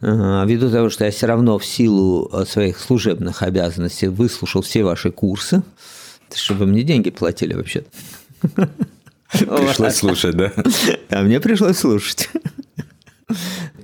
э, 0.00 0.44
Ввиду 0.46 0.70
того, 0.70 0.88
что 0.88 1.04
я 1.04 1.10
все 1.10 1.26
равно 1.26 1.58
в 1.58 1.66
силу 1.66 2.30
своих 2.46 2.78
служебных 2.78 3.42
обязанностей 3.42 4.08
выслушал 4.08 4.62
все 4.62 4.82
ваши 4.82 5.10
курсы, 5.10 5.62
чтобы 6.34 6.64
мне 6.64 6.84
деньги 6.84 7.10
платили 7.10 7.52
вообще-то. 7.52 7.90
Пришлось 9.30 9.96
слушать, 9.96 10.36
да? 10.36 10.52
А 11.10 11.22
мне 11.22 11.40
пришлось 11.40 11.78
слушать. 11.78 12.28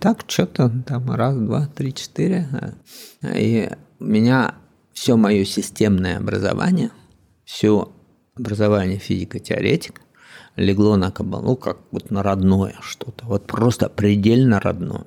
Так, 0.00 0.24
что-то 0.26 0.70
там 0.86 1.10
раз, 1.10 1.36
два, 1.36 1.66
три, 1.66 1.94
четыре. 1.94 2.46
И 3.22 3.70
меня 3.98 4.54
все 4.92 5.16
мое 5.16 5.44
системное 5.44 6.18
образование, 6.18 6.90
все 7.44 7.90
образование 8.34 8.98
физико-теоретика 8.98 10.02
легло 10.56 10.96
на 10.96 11.10
кабалу 11.10 11.56
как 11.56 11.78
вот 11.90 12.10
на 12.10 12.22
родное 12.22 12.76
что-то, 12.80 13.26
вот 13.26 13.46
просто 13.46 13.88
предельно 13.88 14.60
родное 14.60 15.04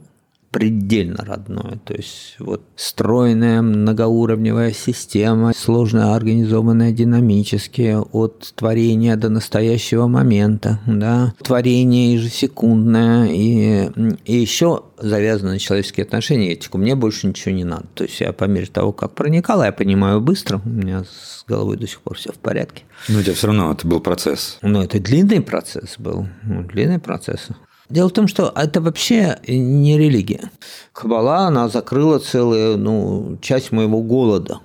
предельно 0.52 1.26
родное. 1.26 1.80
То 1.86 1.94
есть 1.94 2.36
вот 2.40 2.64
стройная 2.76 3.62
многоуровневая 3.62 4.72
система, 4.72 5.54
сложно 5.54 6.16
организованная 6.16 6.92
динамически 6.92 7.98
от 8.12 8.54
творения 8.56 9.16
до 9.16 9.30
настоящего 9.30 10.08
момента, 10.08 10.80
да, 10.88 11.34
творение 11.44 12.14
ежесекундное 12.14 13.28
и, 13.28 13.90
и 14.26 14.36
еще 14.36 14.84
завязаны 15.00 15.52
на 15.52 15.60
человеческие 15.60 16.06
отношения, 16.06 16.54
этику. 16.54 16.78
Мне 16.78 16.96
больше 16.96 17.28
ничего 17.28 17.54
не 17.54 17.64
надо. 17.64 17.86
То 17.94 18.04
есть 18.06 18.20
я 18.20 18.34
по 18.34 18.46
мере 18.46 18.68
того, 18.68 18.94
как 18.94 19.14
проникал, 19.14 19.64
я 19.64 19.72
понимаю 19.72 20.22
быстро, 20.22 20.62
у 20.64 20.70
меня 20.70 21.04
с 21.04 21.44
головой 21.48 21.78
до 21.78 21.88
сих 21.88 22.02
пор 22.02 22.18
все 22.18 22.32
в 22.32 22.38
порядке. 22.38 22.84
Но 23.10 23.20
у 23.20 23.22
тебя 23.22 23.34
все 23.34 23.48
равно 23.48 23.72
это 23.72 23.88
был 23.88 24.00
процесс. 24.00 24.58
Ну, 24.62 24.82
это 24.82 25.00
длинный 25.00 25.42
процесс 25.42 25.96
был, 25.98 26.28
ну, 26.44 26.64
длинный 26.64 27.00
процесс. 27.00 27.50
Дело 27.90 28.10
в 28.10 28.14
том, 28.14 28.28
что 28.28 28.52
это 28.54 28.82
вообще 28.82 29.38
не 29.48 29.98
религия. 29.98 30.52
Хабала, 30.92 31.48
она 31.48 31.70
закрыла 31.70 32.20
целую 32.20 32.78
ну, 32.78 33.38
часть 33.42 33.72
моего 33.72 34.02
голода, 34.02 34.60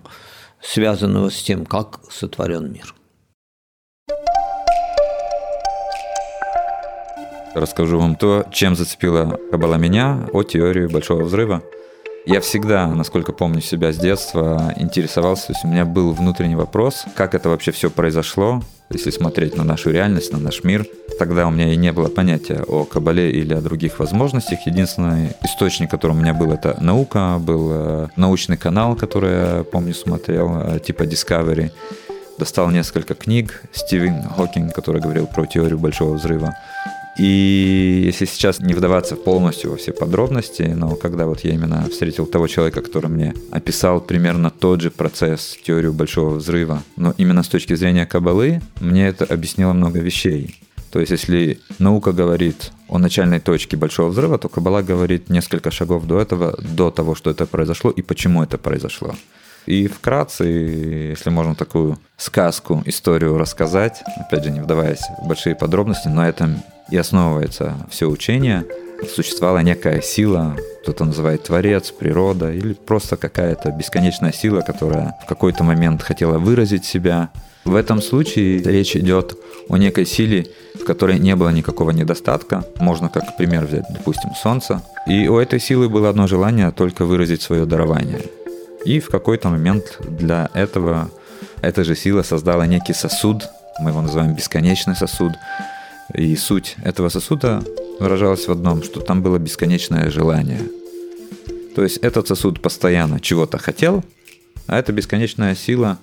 связанного 0.61 1.31
с 1.31 1.41
тем, 1.43 1.64
как 1.64 2.00
сотворен 2.11 2.73
мир. 2.73 2.95
Расскажу 7.55 7.99
вам 7.99 8.17
то, 8.17 8.45
чем 8.50 8.75
зацепила 8.75 9.38
Кабала 9.50 9.75
меня, 9.76 10.26
о 10.33 10.43
теорию 10.43 10.91
Большого 10.91 11.25
Взрыва. 11.25 11.62
Я 12.25 12.41
всегда, 12.41 12.87
насколько 12.87 13.33
помню 13.33 13.61
себя 13.61 13.93
с 13.93 13.97
детства, 13.97 14.73
интересовался, 14.76 15.49
то 15.49 15.52
есть 15.55 15.64
у 15.64 15.69
меня 15.69 15.85
был 15.85 16.12
внутренний 16.12 16.55
вопрос, 16.55 17.05
как 17.17 17.35
это 17.35 17.49
вообще 17.49 17.73
все 17.73 17.91
произошло, 17.91 18.62
если 18.91 19.11
смотреть 19.11 19.57
на 19.57 19.64
нашу 19.64 19.91
реальность, 19.91 20.33
на 20.33 20.38
наш 20.38 20.62
мир, 20.62 20.87
тогда 21.19 21.49
у 21.49 21.50
меня 21.50 21.73
и 21.73 21.76
не 21.76 21.93
было 21.93 22.09
понятия 22.09 22.62
о 22.69 22.85
Кабале 22.85 23.33
или 23.33 23.55
о 23.55 23.61
других 23.61 23.99
возможностях. 23.99 24.61
Единственный 24.67 25.31
источник, 25.43 25.91
который 25.91 26.12
у 26.12 26.21
меня 26.21 26.33
был, 26.33 26.52
это 26.52 26.76
наука, 26.81 27.38
был 27.41 27.71
э, 27.73 28.09
научный 28.17 28.57
канал, 28.57 28.95
который 28.95 29.33
я, 29.33 29.64
помню, 29.64 29.93
смотрел, 29.93 30.61
э, 30.61 30.79
типа 30.79 31.02
Discovery. 31.02 31.73
Достал 32.38 32.71
несколько 32.71 33.14
книг, 33.14 33.62
Стивен 33.73 34.23
Хокинг, 34.23 34.73
который 34.75 35.00
говорил 35.00 35.26
про 35.26 35.47
теорию 35.47 35.79
Большого 35.79 36.14
Взрыва. 36.14 36.55
И 37.19 38.02
если 38.07 38.25
сейчас 38.25 38.61
не 38.61 38.73
вдаваться 38.73 39.16
полностью 39.16 39.71
во 39.71 39.76
все 39.76 39.92
подробности, 39.92 40.62
но 40.62 40.97
когда 40.97 41.26
вот 41.26 41.40
я 41.40 41.52
именно 41.52 41.87
встретил 41.90 42.26
того 42.26 42.47
человека, 42.47 42.81
который 42.81 43.11
мне 43.11 43.35
описал 43.50 44.00
примерно 44.00 44.50
тот 44.50 44.81
же 44.81 44.90
процесс, 44.90 45.59
теорию 45.62 45.92
большого 45.92 46.37
взрыва, 46.37 46.83
но 46.97 47.14
именно 47.19 47.42
с 47.42 47.49
точки 47.49 47.75
зрения 47.75 48.07
кабалы, 48.07 48.62
мне 48.81 49.09
это 49.09 49.26
объяснило 49.26 49.75
много 49.75 50.00
вещей. 50.00 50.59
То 50.90 51.00
есть, 51.00 51.11
если 51.11 51.59
наука 51.78 52.12
говорит 52.12 52.71
о 52.88 52.99
начальной 52.99 53.40
точке 53.40 53.78
большого 53.78 54.09
взрыва, 54.09 54.38
то 54.38 54.50
Кабала 54.50 54.83
говорит 54.83 55.31
несколько 55.31 55.71
шагов 55.71 56.07
до 56.07 56.21
этого, 56.21 56.59
до 56.59 56.90
того, 56.90 57.14
что 57.14 57.31
это 57.31 57.47
произошло 57.47 57.90
и 57.90 58.02
почему 58.02 58.42
это 58.42 58.59
произошло. 58.59 59.14
И 59.64 59.87
вкратце, 59.87 60.45
если 60.45 61.31
можно 61.31 61.54
такую 61.54 61.99
сказку, 62.19 62.83
историю 62.85 63.38
рассказать, 63.38 64.02
опять 64.16 64.45
же, 64.45 64.50
не 64.50 64.61
вдаваясь 64.61 65.00
в 65.23 65.28
большие 65.28 65.54
подробности, 65.54 66.09
но 66.09 66.26
это 66.26 66.62
и 66.92 66.96
основывается 66.96 67.75
все 67.90 68.06
учение. 68.06 68.66
Существовала 69.08 69.58
некая 69.58 70.02
сила, 70.02 70.56
кто-то 70.82 71.06
называет 71.06 71.42
творец, 71.42 71.90
природа, 71.90 72.52
или 72.52 72.75
просто 72.75 73.16
какая-то 73.16 73.70
бесконечная 73.70 74.32
сила, 74.32 74.61
которая 74.61 75.16
в 75.25 75.26
какой-то 75.26 75.64
момент 75.64 76.02
хотела 76.02 76.38
выразить 76.38 76.84
себя. 76.84 77.30
В 77.64 77.75
этом 77.76 78.02
случае 78.02 78.62
речь 78.62 78.94
идет 78.94 79.38
о 79.68 79.78
некой 79.78 80.04
силе, 80.04 80.46
в 80.75 80.84
которой 80.84 81.18
не 81.18 81.34
было 81.34 81.49
никакого 81.49 81.92
недостатка. 81.92 82.64
Можно 82.78 83.08
как 83.08 83.37
пример 83.38 83.64
взять, 83.64 83.87
допустим, 83.90 84.30
Солнце. 84.40 84.82
И 85.06 85.28
у 85.28 85.38
этой 85.38 85.61
силы 85.61 85.88
было 85.88 86.11
одно 86.11 86.26
желание 86.26 86.70
только 86.72 87.06
выразить 87.06 87.40
свое 87.40 87.64
дарование. 87.64 88.20
И 88.84 89.00
в 89.00 89.08
какой-то 89.08 89.49
момент 89.49 89.99
для 90.00 90.50
этого 90.52 91.11
эта 91.62 91.84
же 91.84 91.96
сила 91.96 92.22
создала 92.22 92.66
некий 92.66 92.92
сосуд, 92.92 93.44
мы 93.80 93.90
его 93.90 94.02
называем 94.02 94.34
бесконечный 94.34 94.96
сосуд, 94.96 95.32
и 96.14 96.37
суть 96.37 96.76
этого 96.85 97.09
сосуда 97.09 97.62
выражалась 98.00 98.47
в 98.47 98.52
одном, 98.52 98.82
что 98.82 99.00
там 99.00 99.23
было 99.23 99.38
бесконечное 99.38 100.11
желание. 100.11 100.61
То 101.75 101.82
есть 101.82 101.99
этот 101.99 102.28
сосуд 102.28 102.61
постоянно 102.61 103.21
чего-то 103.21 103.59
хотел, 103.59 104.04
а 104.66 104.78
эта 104.78 104.92
бесконечная 104.92 105.54
сила 105.54 105.99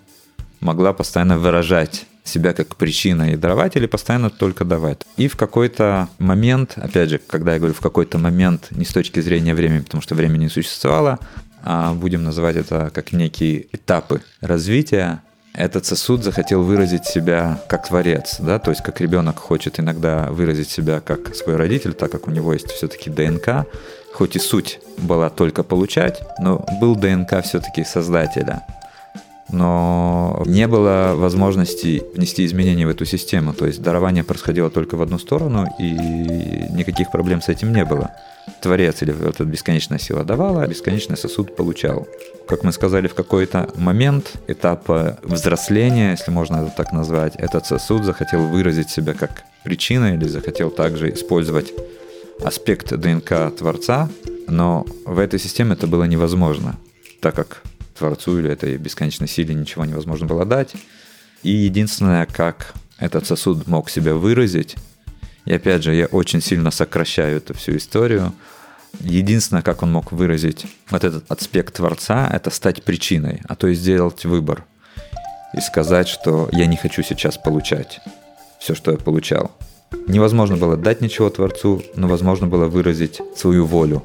могла 0.60 0.94
постоянно 0.94 1.38
выражать 1.38 2.06
себя 2.24 2.54
как 2.54 2.76
причина 2.76 3.34
и 3.34 3.36
давать 3.36 3.76
или 3.76 3.88
постоянно 3.88 4.30
только 4.30 4.66
давать. 4.66 5.02
И 5.18 5.28
в 5.28 5.36
какой-то 5.36 6.10
момент, 6.20 6.74
опять 6.78 7.10
же, 7.10 7.18
когда 7.18 7.54
я 7.54 7.60
говорю 7.60 7.74
в 7.74 7.82
какой-то 7.82 8.18
момент, 8.18 8.68
не 8.72 8.86
с 8.86 8.94
точки 8.94 9.20
зрения 9.20 9.54
времени, 9.54 9.80
потому 9.80 10.02
что 10.02 10.16
времени 10.16 10.44
не 10.44 10.50
существовало, 10.50 11.20
а 11.64 11.94
будем 11.94 12.24
называть 12.24 12.56
это 12.56 12.92
как 12.94 13.12
некие 13.12 13.68
этапы 13.72 14.22
развития, 14.42 15.22
этот 15.60 15.86
сосуд 15.86 16.24
захотел 16.24 16.64
выразить 16.64 17.06
себя 17.06 17.60
как 17.68 17.88
творец, 17.88 18.38
да, 18.40 18.60
то 18.60 18.72
есть 18.72 18.82
как 18.82 19.02
ребенок 19.02 19.38
хочет 19.40 19.78
иногда 19.80 20.28
выразить 20.32 20.70
себя 20.70 21.02
как 21.02 21.36
свой 21.36 21.58
родитель, 21.58 21.94
так 21.94 22.12
как 22.12 22.28
у 22.28 22.32
него 22.32 22.54
есть 22.54 22.72
все-таки 22.72 23.10
ДНК, 23.10 23.66
хоть 24.14 24.38
и 24.38 24.40
суть 24.40 24.80
была 24.98 25.30
только 25.30 25.64
получать, 25.64 26.22
но 26.40 26.66
был 26.80 26.96
ДНК 26.96 27.44
все-таки 27.44 27.84
создателя 27.84 28.64
но 29.52 30.44
не 30.46 30.68
было 30.68 31.14
возможности 31.16 32.04
внести 32.14 32.46
изменения 32.46 32.86
в 32.86 32.90
эту 32.90 33.06
систему. 33.06 33.54
То 33.54 33.66
есть 33.66 33.82
дарование 33.82 34.24
происходило 34.24 34.70
только 34.70 34.96
в 34.96 35.02
одну 35.02 35.18
сторону, 35.18 35.66
и 35.80 35.92
никаких 36.72 37.12
проблем 37.12 37.42
с 37.42 37.50
этим 37.50 37.74
не 37.74 37.84
было. 37.84 38.12
Творец 38.62 39.02
или 39.02 39.28
эта 39.28 39.44
бесконечная 39.46 40.00
сила 40.00 40.24
давала, 40.24 40.64
а 40.64 40.68
бесконечный 40.68 41.18
сосуд 41.18 41.56
получал. 41.56 42.08
Как 42.48 42.64
мы 42.64 42.72
сказали, 42.72 43.08
в 43.08 43.16
какой-то 43.16 43.70
момент 43.76 44.34
этапа 44.48 45.20
взросления, 45.24 46.12
если 46.12 46.32
можно 46.32 46.58
это 46.58 46.74
так 46.76 46.92
назвать, 46.92 47.36
этот 47.36 47.66
сосуд 47.66 48.04
захотел 48.04 48.48
выразить 48.48 48.90
себя 48.90 49.14
как 49.14 49.44
причина 49.64 50.16
или 50.16 50.28
захотел 50.28 50.72
также 50.72 51.14
использовать 51.14 51.74
аспект 52.44 52.94
ДНК 52.94 53.56
Творца, 53.58 54.10
но 54.48 54.86
в 55.06 55.20
этой 55.20 55.40
системе 55.40 55.74
это 55.74 55.88
было 55.88 56.06
невозможно, 56.06 56.78
так 57.22 57.36
как 57.36 57.62
Творцу 57.98 58.40
или 58.40 58.50
этой 58.50 58.78
бесконечной 58.78 59.28
силе 59.28 59.54
ничего 59.54 59.86
невозможно 59.86 60.26
было 60.26 60.46
дать. 60.46 60.74
И 61.44 61.52
единственное, 61.52 62.26
как 62.26 62.74
этот 62.98 63.28
сосуд 63.28 63.68
мог 63.68 63.90
себя 63.90 64.16
выразить, 64.16 64.76
и 65.46 65.54
опять 65.54 65.84
же, 65.84 65.96
я 65.96 66.06
очень 66.06 66.42
сильно 66.42 66.72
сокращаю 66.72 67.38
эту 67.38 67.54
всю 67.54 67.78
историю, 67.78 68.34
единственное, 69.00 69.62
как 69.62 69.84
он 69.84 69.92
мог 69.92 70.12
выразить 70.12 70.66
вот 70.90 71.04
этот 71.04 71.30
аспект 71.32 71.76
Творца, 71.76 72.30
это 72.32 72.50
стать 72.50 72.84
причиной, 72.84 73.42
а 73.48 73.56
то 73.56 73.68
есть 73.68 73.82
сделать 73.82 74.26
выбор 74.26 74.66
и 75.54 75.62
сказать, 75.62 76.08
что 76.08 76.50
я 76.52 76.66
не 76.66 76.78
хочу 76.78 77.02
сейчас 77.04 77.38
получать 77.38 78.00
все, 78.60 78.76
что 78.76 78.92
я 78.92 78.98
получал. 78.98 79.52
Невозможно 80.08 80.58
было 80.58 80.78
дать 80.78 81.02
ничего 81.02 81.30
Творцу, 81.30 81.82
но 81.96 82.08
возможно 82.08 82.48
было 82.48 82.66
выразить 82.66 83.22
свою 83.36 83.66
волю, 83.66 84.04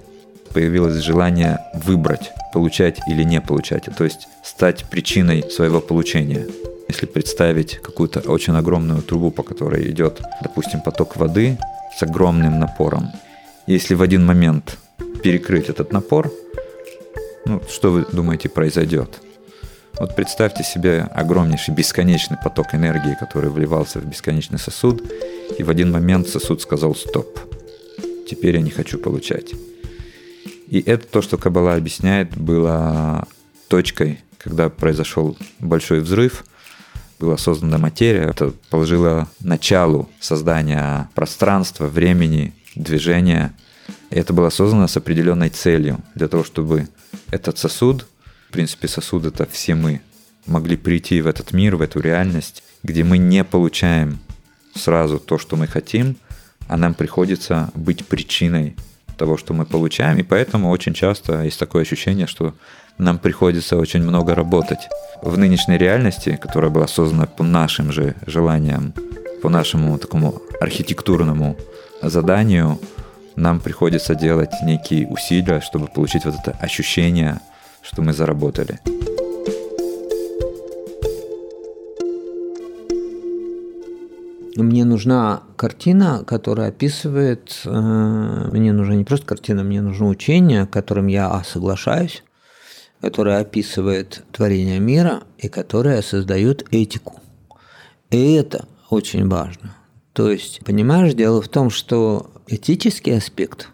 появилось 0.53 1.03
желание 1.03 1.59
выбрать, 1.75 2.31
получать 2.53 3.01
или 3.09 3.23
не 3.23 3.41
получать, 3.41 3.89
то 3.97 4.05
есть 4.05 4.29
стать 4.43 4.85
причиной 4.89 5.51
своего 5.51 5.81
получения. 5.81 6.47
Если 6.89 7.07
представить 7.07 7.79
какую-то 7.79 8.21
очень 8.21 8.55
огромную 8.55 9.03
трубу, 9.03 9.31
по 9.31 9.43
которой 9.43 9.91
идет, 9.91 10.21
допустим, 10.43 10.81
поток 10.81 11.17
воды 11.17 11.59
с 11.97 12.03
огромным 12.03 12.59
напором, 12.59 13.09
если 13.67 13.95
в 13.95 14.03
один 14.03 14.27
момент 14.27 14.79
перекрыть 15.23 15.69
этот 15.69 15.93
напор, 15.93 16.31
ну, 17.47 17.63
что 17.69 17.91
вы 17.91 18.07
думаете 18.13 18.49
произойдет? 18.49 19.21
Вот 19.99 20.17
представьте 20.17 20.65
себе 20.65 21.09
огромнейший 21.13 21.73
бесконечный 21.75 22.37
поток 22.43 22.75
энергии, 22.75 23.17
который 23.19 23.49
вливался 23.49 24.01
в 24.01 24.05
бесконечный 24.05 24.59
сосуд, 24.59 25.03
и 25.57 25.63
в 25.63 25.71
один 25.71 25.93
момент 25.93 26.29
сосуд 26.29 26.61
сказал 26.61 26.95
«стоп». 26.95 27.39
Теперь 28.29 28.57
я 28.57 28.63
не 28.63 28.71
хочу 28.71 28.99
получать. 28.99 29.53
И 30.69 30.81
это 30.81 31.07
то, 31.07 31.23
что 31.23 31.37
Каббала 31.39 31.75
объясняет, 31.75 32.37
было 32.37 33.29
точкой, 33.69 34.21
когда 34.39 34.69
произошел 34.69 35.37
большой 35.61 36.01
взрыв, 36.01 36.45
была 37.19 37.37
создана 37.37 37.79
материя, 37.79 38.23
это 38.23 38.53
положило 38.71 39.29
началу 39.41 40.09
создания 40.21 41.09
пространства, 41.15 41.87
времени, 41.87 42.53
движения. 42.75 43.55
И 44.11 44.17
это 44.17 44.33
было 44.33 44.51
создано 44.51 44.87
с 44.87 44.97
определенной 44.97 45.51
целью, 45.51 45.99
для 46.15 46.29
того, 46.29 46.45
чтобы 46.45 46.89
этот 47.31 47.59
сосуд, 47.59 48.07
в 48.49 48.53
принципе, 48.53 48.89
сосуд 48.89 49.27
это 49.27 49.47
все 49.47 49.75
мы, 49.75 50.01
могли 50.47 50.77
прийти 50.77 51.21
в 51.21 51.27
этот 51.27 51.53
мир, 51.53 51.77
в 51.77 51.83
эту 51.83 52.01
реальность, 52.01 52.63
где 52.83 53.05
мы 53.05 53.19
не 53.19 53.45
получаем 53.45 54.19
сразу 54.75 55.19
то, 55.19 55.39
что 55.39 55.57
мы 55.57 55.67
хотим, 55.67 56.17
а 56.69 56.77
нам 56.77 56.95
приходится 56.95 57.71
быть 57.75 58.07
причиной 58.07 58.77
того, 59.17 59.37
что 59.37 59.55
мы 59.55 59.65
получаем, 59.65 60.19
и 60.19 60.23
поэтому 60.23 60.71
очень 60.71 60.95
часто 60.95 61.43
есть 61.43 61.59
такое 61.59 61.83
ощущение, 61.83 62.27
что 62.27 62.55
нам 62.99 63.19
приходится 63.19 63.77
очень 63.77 64.03
много 64.03 64.35
работать. 64.35 64.89
В 65.23 65.37
нынешней 65.39 65.79
реальности, 65.79 66.39
которая 66.41 66.71
была 66.71 66.87
создана 66.87 67.27
по 67.27 67.43
нашим 67.43 67.93
же 67.93 68.15
желаниям, 68.27 68.95
по 69.43 69.49
нашему 69.49 69.99
такому 69.99 70.43
архитектурному 70.61 71.57
заданию, 72.03 72.79
нам 73.37 73.61
приходится 73.61 74.15
делать 74.15 74.51
некие 74.63 75.07
усилия, 75.09 75.61
чтобы 75.61 75.89
получить 75.89 76.25
вот 76.25 76.35
это 76.35 76.53
ощущение, 76.61 77.41
что 77.83 78.03
мы 78.03 78.13
заработали. 78.13 78.81
Мне 84.57 84.85
нужна 84.85 85.43
картина, 85.57 86.23
которая 86.25 86.69
описывает... 86.69 87.61
Э, 87.65 88.51
мне 88.53 88.73
нужна 88.73 88.95
не 88.95 89.05
просто 89.05 89.27
картина, 89.27 89.65
мне 89.65 89.83
нужно 89.83 90.07
учение, 90.07 90.67
которым 90.69 91.09
я 91.09 91.43
соглашаюсь, 91.45 92.23
которое 93.05 93.41
описывает 93.41 94.25
творение 94.33 94.81
мира 94.81 95.25
и 95.37 95.49
которое 95.49 96.01
создает 96.01 96.65
этику. 96.71 97.21
И 98.11 98.33
это 98.33 98.65
очень 98.89 99.29
важно. 99.29 99.77
То 100.15 100.31
есть, 100.31 100.61
понимаешь, 100.65 101.13
дело 101.13 101.43
в 101.43 101.49
том, 101.49 101.69
что 101.69 102.31
этический 102.47 103.15
аспект, 103.15 103.69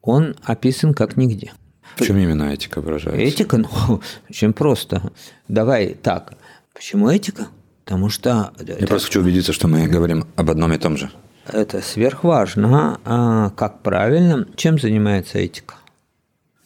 он 0.00 0.34
описан 0.42 0.94
как 0.94 1.16
нигде. 1.16 1.52
В 1.94 2.04
чем 2.04 2.16
именно 2.16 2.52
этика 2.52 2.80
выражается? 2.80 3.22
Этика, 3.22 3.56
ну, 3.58 3.68
очень 4.28 4.52
просто. 4.52 5.12
Давай 5.46 5.94
так. 5.94 6.34
Почему 6.74 7.08
этика? 7.08 7.46
Потому 7.84 8.08
что... 8.08 8.52
Я 8.58 8.74
это, 8.74 8.88
просто 8.88 9.06
хочу 9.06 9.20
убедиться, 9.20 9.52
что 9.52 9.68
мы 9.68 9.86
говорим 9.86 10.26
об 10.34 10.50
одном 10.50 10.72
и 10.72 10.78
том 10.78 10.96
же. 10.96 11.08
Это 11.46 11.80
сверхважно. 11.82 12.98
А 13.04 13.50
как 13.50 13.82
правильно? 13.82 14.48
Чем 14.56 14.80
занимается 14.80 15.38
этика? 15.38 15.76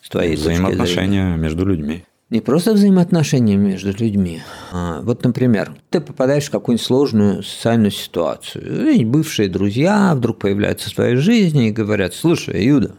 С 0.06 0.08
твоей 0.08 0.36
Взаимоотношения 0.36 1.34
между 1.36 1.66
людьми. 1.66 2.04
Не 2.30 2.40
просто 2.40 2.74
взаимоотношения 2.74 3.56
между 3.56 3.90
людьми. 3.92 4.40
А, 4.70 5.00
вот, 5.00 5.24
например, 5.24 5.74
ты 5.90 6.00
попадаешь 6.00 6.44
в 6.44 6.50
какую-нибудь 6.52 6.86
сложную 6.86 7.42
социальную 7.42 7.90
ситуацию. 7.90 8.88
И 8.92 9.04
бывшие 9.04 9.48
друзья 9.48 10.14
вдруг 10.14 10.38
появляются 10.38 10.90
в 10.90 10.94
твоей 10.94 11.16
жизни 11.16 11.68
и 11.68 11.72
говорят, 11.72 12.14
слушай, 12.14 12.64
Юда, 12.64 12.92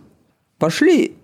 пошли 0.59 1.15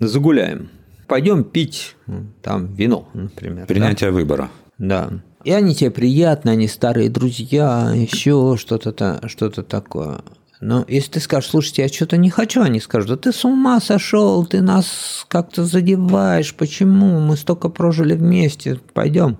загуляем. 0.00 0.68
Пойдем 1.06 1.44
пить 1.44 1.94
там 2.42 2.74
вино, 2.74 3.08
например. 3.14 3.66
Принятие 3.66 4.10
да? 4.10 4.14
выбора. 4.16 4.50
Да. 4.78 5.10
И 5.44 5.52
они 5.52 5.76
тебе 5.76 5.92
приятны, 5.92 6.50
они 6.50 6.66
старые 6.66 7.08
друзья, 7.08 7.92
еще 7.94 8.56
что-то 8.58 9.20
что-то 9.28 9.62
такое. 9.62 10.22
Но 10.66 10.82
если 10.88 11.10
ты 11.10 11.20
скажешь, 11.20 11.50
слушайте, 11.50 11.82
я 11.82 11.88
что-то 11.88 12.16
не 12.16 12.30
хочу, 12.30 12.62
они 12.62 12.80
скажут, 12.80 13.10
да 13.10 13.16
ты 13.18 13.32
с 13.32 13.44
ума 13.44 13.80
сошел, 13.82 14.46
ты 14.46 14.62
нас 14.62 15.26
как-то 15.28 15.66
задеваешь, 15.66 16.54
почему? 16.54 17.20
Мы 17.20 17.36
столько 17.36 17.68
прожили 17.68 18.14
вместе, 18.14 18.80
пойдем. 18.94 19.36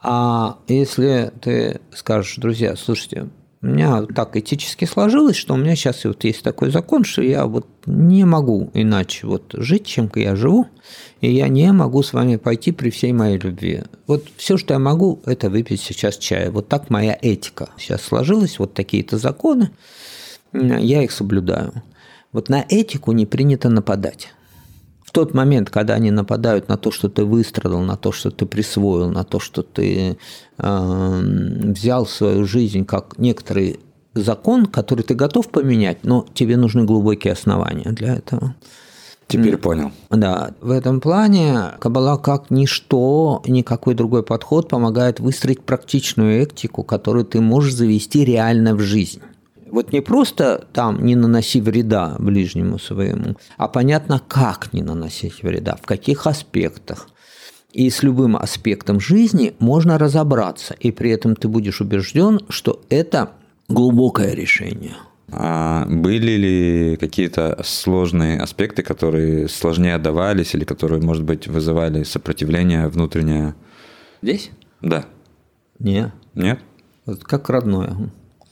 А 0.00 0.58
если 0.68 1.32
ты 1.40 1.80
скажешь, 1.92 2.36
друзья, 2.36 2.76
слушайте, 2.76 3.28
у 3.60 3.66
меня 3.66 4.02
так 4.02 4.36
этически 4.36 4.84
сложилось, 4.84 5.34
что 5.34 5.54
у 5.54 5.56
меня 5.56 5.74
сейчас 5.74 6.04
вот 6.04 6.22
есть 6.22 6.44
такой 6.44 6.70
закон, 6.70 7.02
что 7.02 7.20
я 7.20 7.46
вот 7.46 7.66
не 7.86 8.24
могу 8.24 8.70
иначе 8.72 9.26
вот 9.26 9.52
жить, 9.54 9.84
чем 9.84 10.08
я 10.14 10.36
живу, 10.36 10.68
и 11.22 11.32
я 11.32 11.48
не 11.48 11.72
могу 11.72 12.04
с 12.04 12.12
вами 12.12 12.36
пойти 12.36 12.70
при 12.70 12.90
всей 12.90 13.12
моей 13.12 13.38
любви. 13.38 13.82
Вот 14.06 14.26
все, 14.36 14.58
что 14.58 14.74
я 14.74 14.78
могу, 14.78 15.22
это 15.26 15.50
выпить 15.50 15.80
сейчас 15.80 16.18
чая. 16.18 16.52
Вот 16.52 16.68
так 16.68 16.88
моя 16.88 17.18
этика 17.20 17.70
сейчас 17.78 18.02
сложилась, 18.02 18.60
вот 18.60 18.74
такие-то 18.74 19.18
законы, 19.18 19.70
я 20.54 21.02
их 21.02 21.12
соблюдаю. 21.12 21.72
Вот 22.32 22.48
на 22.48 22.64
этику 22.68 23.12
не 23.12 23.26
принято 23.26 23.68
нападать 23.68 24.32
тот 25.14 25.32
момент, 25.32 25.70
когда 25.70 25.94
они 25.94 26.10
нападают 26.10 26.68
на 26.68 26.76
то, 26.76 26.90
что 26.90 27.08
ты 27.08 27.24
выстрадал, 27.24 27.80
на 27.80 27.96
то, 27.96 28.10
что 28.10 28.30
ты 28.30 28.46
присвоил, 28.46 29.10
на 29.10 29.22
то, 29.22 29.38
что 29.38 29.62
ты 29.62 30.18
э, 30.58 31.20
взял 31.72 32.04
свою 32.04 32.44
жизнь 32.44 32.84
как 32.84 33.16
некоторый 33.16 33.78
закон, 34.14 34.66
который 34.66 35.04
ты 35.04 35.14
готов 35.14 35.48
поменять, 35.48 35.98
но 36.02 36.26
тебе 36.34 36.56
нужны 36.56 36.82
глубокие 36.84 37.32
основания 37.32 37.90
для 37.92 38.16
этого. 38.16 38.56
Теперь 39.28 39.56
понял. 39.56 39.92
Да, 40.10 40.50
в 40.60 40.70
этом 40.70 41.00
плане 41.00 41.70
Кабала 41.78 42.18
как 42.18 42.50
ничто, 42.50 43.40
никакой 43.46 43.94
другой 43.94 44.22
подход 44.24 44.68
помогает 44.68 45.20
выстроить 45.20 45.62
практичную 45.62 46.42
этику, 46.42 46.82
которую 46.82 47.24
ты 47.24 47.40
можешь 47.40 47.74
завести 47.74 48.24
реально 48.24 48.74
в 48.74 48.80
жизнь. 48.80 49.22
Вот 49.74 49.92
не 49.92 50.00
просто 50.00 50.68
там 50.72 51.04
не 51.04 51.16
наноси 51.16 51.60
вреда 51.60 52.14
ближнему 52.20 52.78
своему, 52.78 53.34
а 53.56 53.66
понятно, 53.66 54.22
как 54.28 54.72
не 54.72 54.82
наносить 54.82 55.42
вреда, 55.42 55.76
в 55.82 55.84
каких 55.84 56.28
аспектах. 56.28 57.08
И 57.72 57.90
с 57.90 58.04
любым 58.04 58.36
аспектом 58.36 59.00
жизни 59.00 59.52
можно 59.58 59.98
разобраться, 59.98 60.74
и 60.78 60.92
при 60.92 61.10
этом 61.10 61.34
ты 61.34 61.48
будешь 61.48 61.80
убежден, 61.80 62.38
что 62.50 62.82
это 62.88 63.32
глубокое 63.66 64.32
решение. 64.34 64.94
А 65.32 65.86
были 65.88 66.36
ли 66.36 66.96
какие-то 66.96 67.60
сложные 67.64 68.40
аспекты, 68.40 68.84
которые 68.84 69.48
сложнее 69.48 69.98
давались 69.98 70.54
или 70.54 70.64
которые, 70.64 71.02
может 71.02 71.24
быть, 71.24 71.48
вызывали 71.48 72.04
сопротивление 72.04 72.86
внутреннее? 72.86 73.56
Здесь? 74.22 74.52
Да. 74.80 75.04
Не. 75.80 76.12
Нет? 76.34 76.60
Вот 77.06 77.24
как 77.24 77.50
родное. 77.50 77.96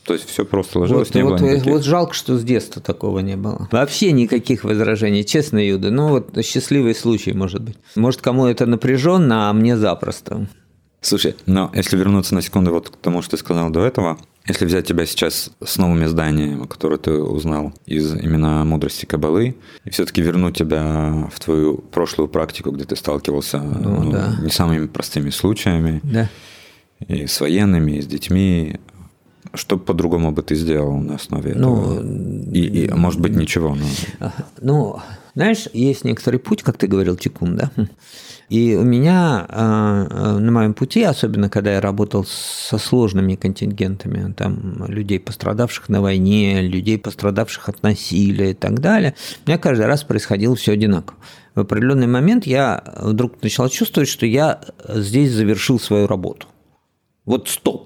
То 0.04 0.14
есть 0.14 0.28
все 0.28 0.44
просто 0.44 0.80
ложилось, 0.80 1.08
вот, 1.08 1.14
не 1.14 1.22
вот, 1.22 1.40
было 1.40 1.48
никаких... 1.50 1.72
вот 1.72 1.84
жалко, 1.84 2.12
что 2.12 2.36
с 2.36 2.42
детства 2.42 2.82
такого 2.82 3.20
не 3.20 3.36
было. 3.36 3.68
Вообще 3.70 4.10
никаких 4.12 4.64
возражений, 4.64 5.24
честно, 5.24 5.64
Юда. 5.64 5.90
Ну 5.90 6.08
вот 6.08 6.44
счастливый 6.44 6.94
случай, 6.94 7.32
может 7.32 7.62
быть. 7.62 7.76
Может, 7.94 8.20
кому 8.20 8.46
это 8.46 8.66
напряженно, 8.66 9.48
а 9.48 9.52
мне 9.52 9.76
запросто. 9.76 10.48
Слушай, 11.00 11.34
но 11.46 11.70
если 11.74 11.96
вернуться 11.96 12.34
на 12.34 12.42
секунду 12.42 12.72
вот 12.72 12.90
к 12.90 12.96
тому, 12.96 13.22
что 13.22 13.32
ты 13.32 13.36
сказал 13.36 13.70
до 13.70 13.84
этого, 13.84 14.18
если 14.46 14.64
взять 14.64 14.86
тебя 14.86 15.04
сейчас 15.06 15.50
с 15.64 15.76
новыми 15.76 16.06
зданиями, 16.06 16.66
которые 16.66 16.98
ты 16.98 17.12
узнал 17.12 17.72
из 17.86 18.14
именно 18.14 18.64
мудрости 18.64 19.04
Кабалы, 19.04 19.56
и 19.84 19.90
все-таки 19.90 20.22
вернуть 20.22 20.56
тебя 20.56 21.28
в 21.32 21.40
твою 21.40 21.78
прошлую 21.78 22.28
практику, 22.28 22.70
где 22.70 22.84
ты 22.84 22.96
сталкивался 22.96 23.60
ну, 23.60 24.02
ну, 24.02 24.12
да. 24.12 24.36
не 24.40 24.50
самыми 24.50 24.86
простыми 24.86 25.30
случаями, 25.30 26.00
да. 26.04 26.28
и 27.06 27.26
с 27.26 27.40
военными, 27.40 27.92
и 27.92 28.02
с 28.02 28.06
детьми, 28.06 28.78
что 29.54 29.78
по-другому 29.78 30.32
бы 30.32 30.42
ты 30.42 30.54
сделал 30.54 30.96
на 30.98 31.16
основе 31.16 31.54
ну, 31.54 31.94
этого? 31.94 32.52
И, 32.52 32.84
и, 32.84 32.92
может 32.92 33.20
быть, 33.20 33.34
ничего. 33.34 33.76
Но... 34.20 34.28
Ну, 34.60 35.00
знаешь, 35.34 35.68
есть 35.72 36.04
некоторый 36.04 36.38
путь, 36.38 36.62
как 36.62 36.76
ты 36.76 36.86
говорил, 36.86 37.16
тикун, 37.16 37.56
да? 37.56 37.70
И 38.48 38.74
у 38.74 38.82
меня 38.82 39.46
э, 39.48 40.38
на 40.38 40.52
моем 40.52 40.74
пути, 40.74 41.02
особенно 41.04 41.48
когда 41.48 41.72
я 41.72 41.80
работал 41.80 42.26
со 42.26 42.76
сложными 42.76 43.34
контингентами, 43.34 44.30
там 44.34 44.84
людей, 44.88 45.18
пострадавших 45.18 45.88
на 45.88 46.02
войне, 46.02 46.60
людей, 46.60 46.98
пострадавших 46.98 47.70
от 47.70 47.82
насилия 47.82 48.50
и 48.50 48.54
так 48.54 48.80
далее, 48.80 49.14
у 49.46 49.48
меня 49.48 49.56
каждый 49.56 49.86
раз 49.86 50.02
происходило 50.02 50.54
все 50.54 50.72
одинаково. 50.72 51.18
В 51.54 51.60
определенный 51.60 52.06
момент 52.06 52.44
я 52.46 52.84
вдруг 53.00 53.42
начал 53.42 53.70
чувствовать, 53.70 54.10
что 54.10 54.26
я 54.26 54.60
здесь 54.86 55.32
завершил 55.32 55.80
свою 55.80 56.06
работу. 56.06 56.46
Вот 57.24 57.48
стоп. 57.48 57.81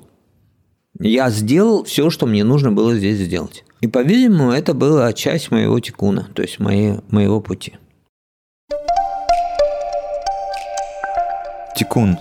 Я 0.99 1.31
сделал 1.31 1.85
все, 1.85 2.11
что 2.11 2.27
мне 2.27 2.45
нужно 2.45 2.73
было 2.73 2.95
здесь 2.95 3.19
сделать. 3.19 3.65
И, 3.81 3.87
по-видимому, 3.87 4.53
это 4.53 4.73
была 4.73 5.13
часть 5.13 5.51
моего 5.51 5.79
тикуна, 5.81 6.29
то 6.35 6.43
есть 6.43 6.59
моей, 6.59 7.01
моего 7.11 7.41
пути. 7.41 7.75
Тикун 11.77 12.19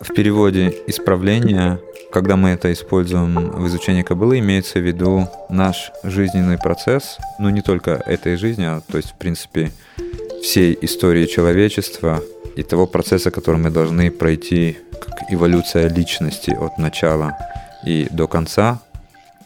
в 0.00 0.14
переводе 0.14 0.74
исправление, 0.86 1.80
когда 2.12 2.36
мы 2.36 2.50
это 2.50 2.72
используем 2.72 3.50
в 3.50 3.66
изучении 3.66 4.02
кабылы, 4.02 4.38
имеется 4.38 4.78
в 4.78 4.86
виду 4.86 5.28
наш 5.48 5.92
жизненный 6.02 6.58
процесс, 6.58 7.18
но 7.38 7.50
не 7.50 7.62
только 7.62 8.02
этой 8.06 8.36
жизни, 8.36 8.64
а 8.64 8.82
то 8.86 8.96
есть, 8.96 9.10
в 9.10 9.18
принципе, 9.18 9.72
всей 10.42 10.76
истории 10.80 11.26
человечества 11.26 12.22
и 12.56 12.62
того 12.62 12.86
процесса, 12.86 13.30
который 13.30 13.60
мы 13.60 13.70
должны 13.70 14.10
пройти 14.10 14.78
как 14.92 15.32
эволюция 15.32 15.88
личности 15.88 16.50
от 16.50 16.78
начала 16.78 17.36
и 17.86 18.08
до 18.10 18.26
конца. 18.26 18.80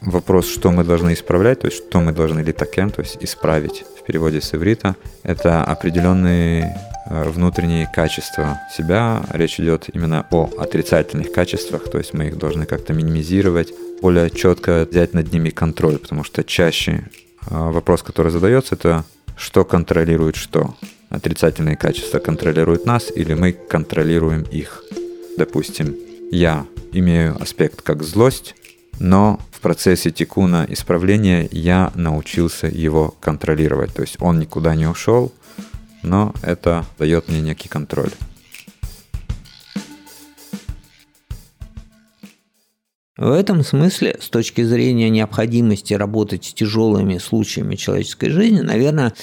Вопрос, 0.01 0.49
что 0.49 0.71
мы 0.71 0.85
должны 0.85 1.15
исправлять, 1.15 1.61
то 1.61 1.67
есть 1.67 1.79
что 1.79 2.01
мы 2.01 2.13
должны 2.13 2.41
литакен, 2.41 2.91
то 2.91 3.01
есть 3.01 3.17
исправить 3.21 3.85
в 3.99 4.05
переводе 4.05 4.41
с 4.41 4.55
иврита, 4.55 4.97
это 5.23 5.65
определенные 5.65 6.75
Э, 7.07 7.29
внутренние 7.29 7.87
качества 7.87 8.61
себя. 8.73 9.23
Речь 9.31 9.61
идет 9.61 9.91
именно 9.93 10.27
о 10.31 10.49
отрицательных 10.57 11.33
качествах, 11.33 11.91
то 11.91 11.99
есть 11.99 12.15
мы 12.15 12.29
их 12.29 12.39
должны 12.39 12.65
как-то 12.65 12.95
минимизировать, 12.95 13.75
более 14.01 14.31
четко 14.31 14.87
взять 14.91 15.13
над 15.13 15.31
ними 15.31 15.51
контроль, 15.51 15.99
потому 15.99 16.25
что 16.25 16.43
чаще 16.45 16.93
э, 16.93 17.55
вопрос, 17.55 18.03
который 18.03 18.33
задается, 18.33 18.75
это 18.75 19.05
что 19.37 19.65
контролирует 19.65 20.37
что. 20.37 20.75
Отрицательные 21.11 21.77
качества 21.77 22.19
контролируют 22.19 22.87
нас 22.87 23.11
или 23.15 23.35
мы 23.35 23.53
контролируем 23.53 24.43
их. 24.43 24.83
Допустим, 25.37 25.97
я 26.31 26.67
имею 26.93 27.41
аспект 27.41 27.83
как 27.83 28.03
злость, 28.03 28.55
но 28.99 29.41
в 29.53 29.61
процессе 29.61 30.11
тикуна 30.11 30.67
исправления 30.69 31.49
я 31.51 31.93
научился 31.95 32.67
его 32.67 33.15
контролировать. 33.21 33.95
То 33.95 34.03
есть 34.03 34.17
он 34.21 34.39
никуда 34.39 34.75
не 34.75 34.87
ушел, 34.87 35.33
но 36.03 36.35
это 36.43 36.85
дает 36.99 37.29
мне 37.29 37.41
некий 37.41 37.69
контроль. 37.69 38.11
В 43.25 43.33
этом 43.33 43.65
смысле, 43.65 44.19
с 44.21 44.29
точки 44.29 44.63
зрения 44.65 45.09
необходимости 45.09 45.95
работать 45.95 46.45
с 46.45 46.53
тяжелыми 46.53 47.17
случаями 47.17 47.75
человеческой 47.75 48.29
жизни, 48.29 48.61
наверное, 48.61 49.15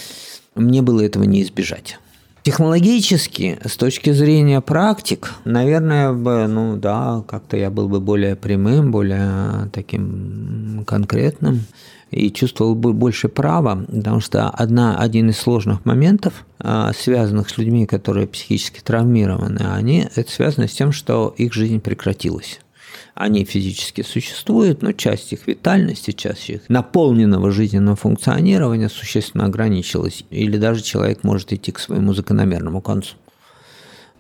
мне 0.56 0.82
было 0.82 1.02
этого 1.02 1.22
не 1.22 1.44
избежать. 1.44 2.00
Технологически, 2.42 3.60
с 3.64 3.78
точки 3.78 4.12
зрения 4.12 4.60
практик, 4.60 5.34
наверное, 5.46 6.14
бы, 6.14 6.48
ну 6.48 6.78
да, 6.78 7.24
как-то 7.28 7.58
я 7.58 7.70
был 7.70 7.88
бы 7.88 8.00
более 8.00 8.36
прямым, 8.36 8.92
более 8.92 9.70
таким 9.72 10.84
конкретным 10.88 11.66
и 12.10 12.32
чувствовал 12.32 12.74
бы 12.74 12.94
больше 12.94 13.30
права, 13.30 13.86
потому 13.86 14.20
что 14.20 14.50
одна, 14.50 14.98
один 14.98 15.30
из 15.30 15.38
сложных 15.38 15.86
моментов, 15.86 16.48
а, 16.58 16.92
связанных 16.98 17.52
с 17.52 17.58
людьми, 17.60 17.86
которые 17.86 18.26
психически 18.26 18.80
травмированы, 18.80 19.60
они, 19.72 20.08
это 20.16 20.32
связано 20.32 20.68
с 20.68 20.74
тем, 20.74 20.92
что 20.92 21.36
их 21.38 21.54
жизнь 21.54 21.80
прекратилась. 21.80 22.62
Они 23.14 23.44
физически 23.46 24.02
существуют, 24.02 24.82
но 24.82 24.94
часть 24.94 25.34
их 25.34 25.48
витальности, 25.48 26.12
часть 26.12 26.50
их 26.50 26.62
наполненного 26.70 27.52
жизненного 27.52 27.96
функционирования 27.96 28.90
существенно 28.90 29.46
ограничилась. 29.46 30.24
Или 30.30 30.58
даже 30.58 30.82
человек 30.82 31.24
может 31.24 31.52
идти 31.54 31.72
к 31.72 31.80
своему 31.80 32.14
закономерному 32.14 32.82
концу. 32.82 33.16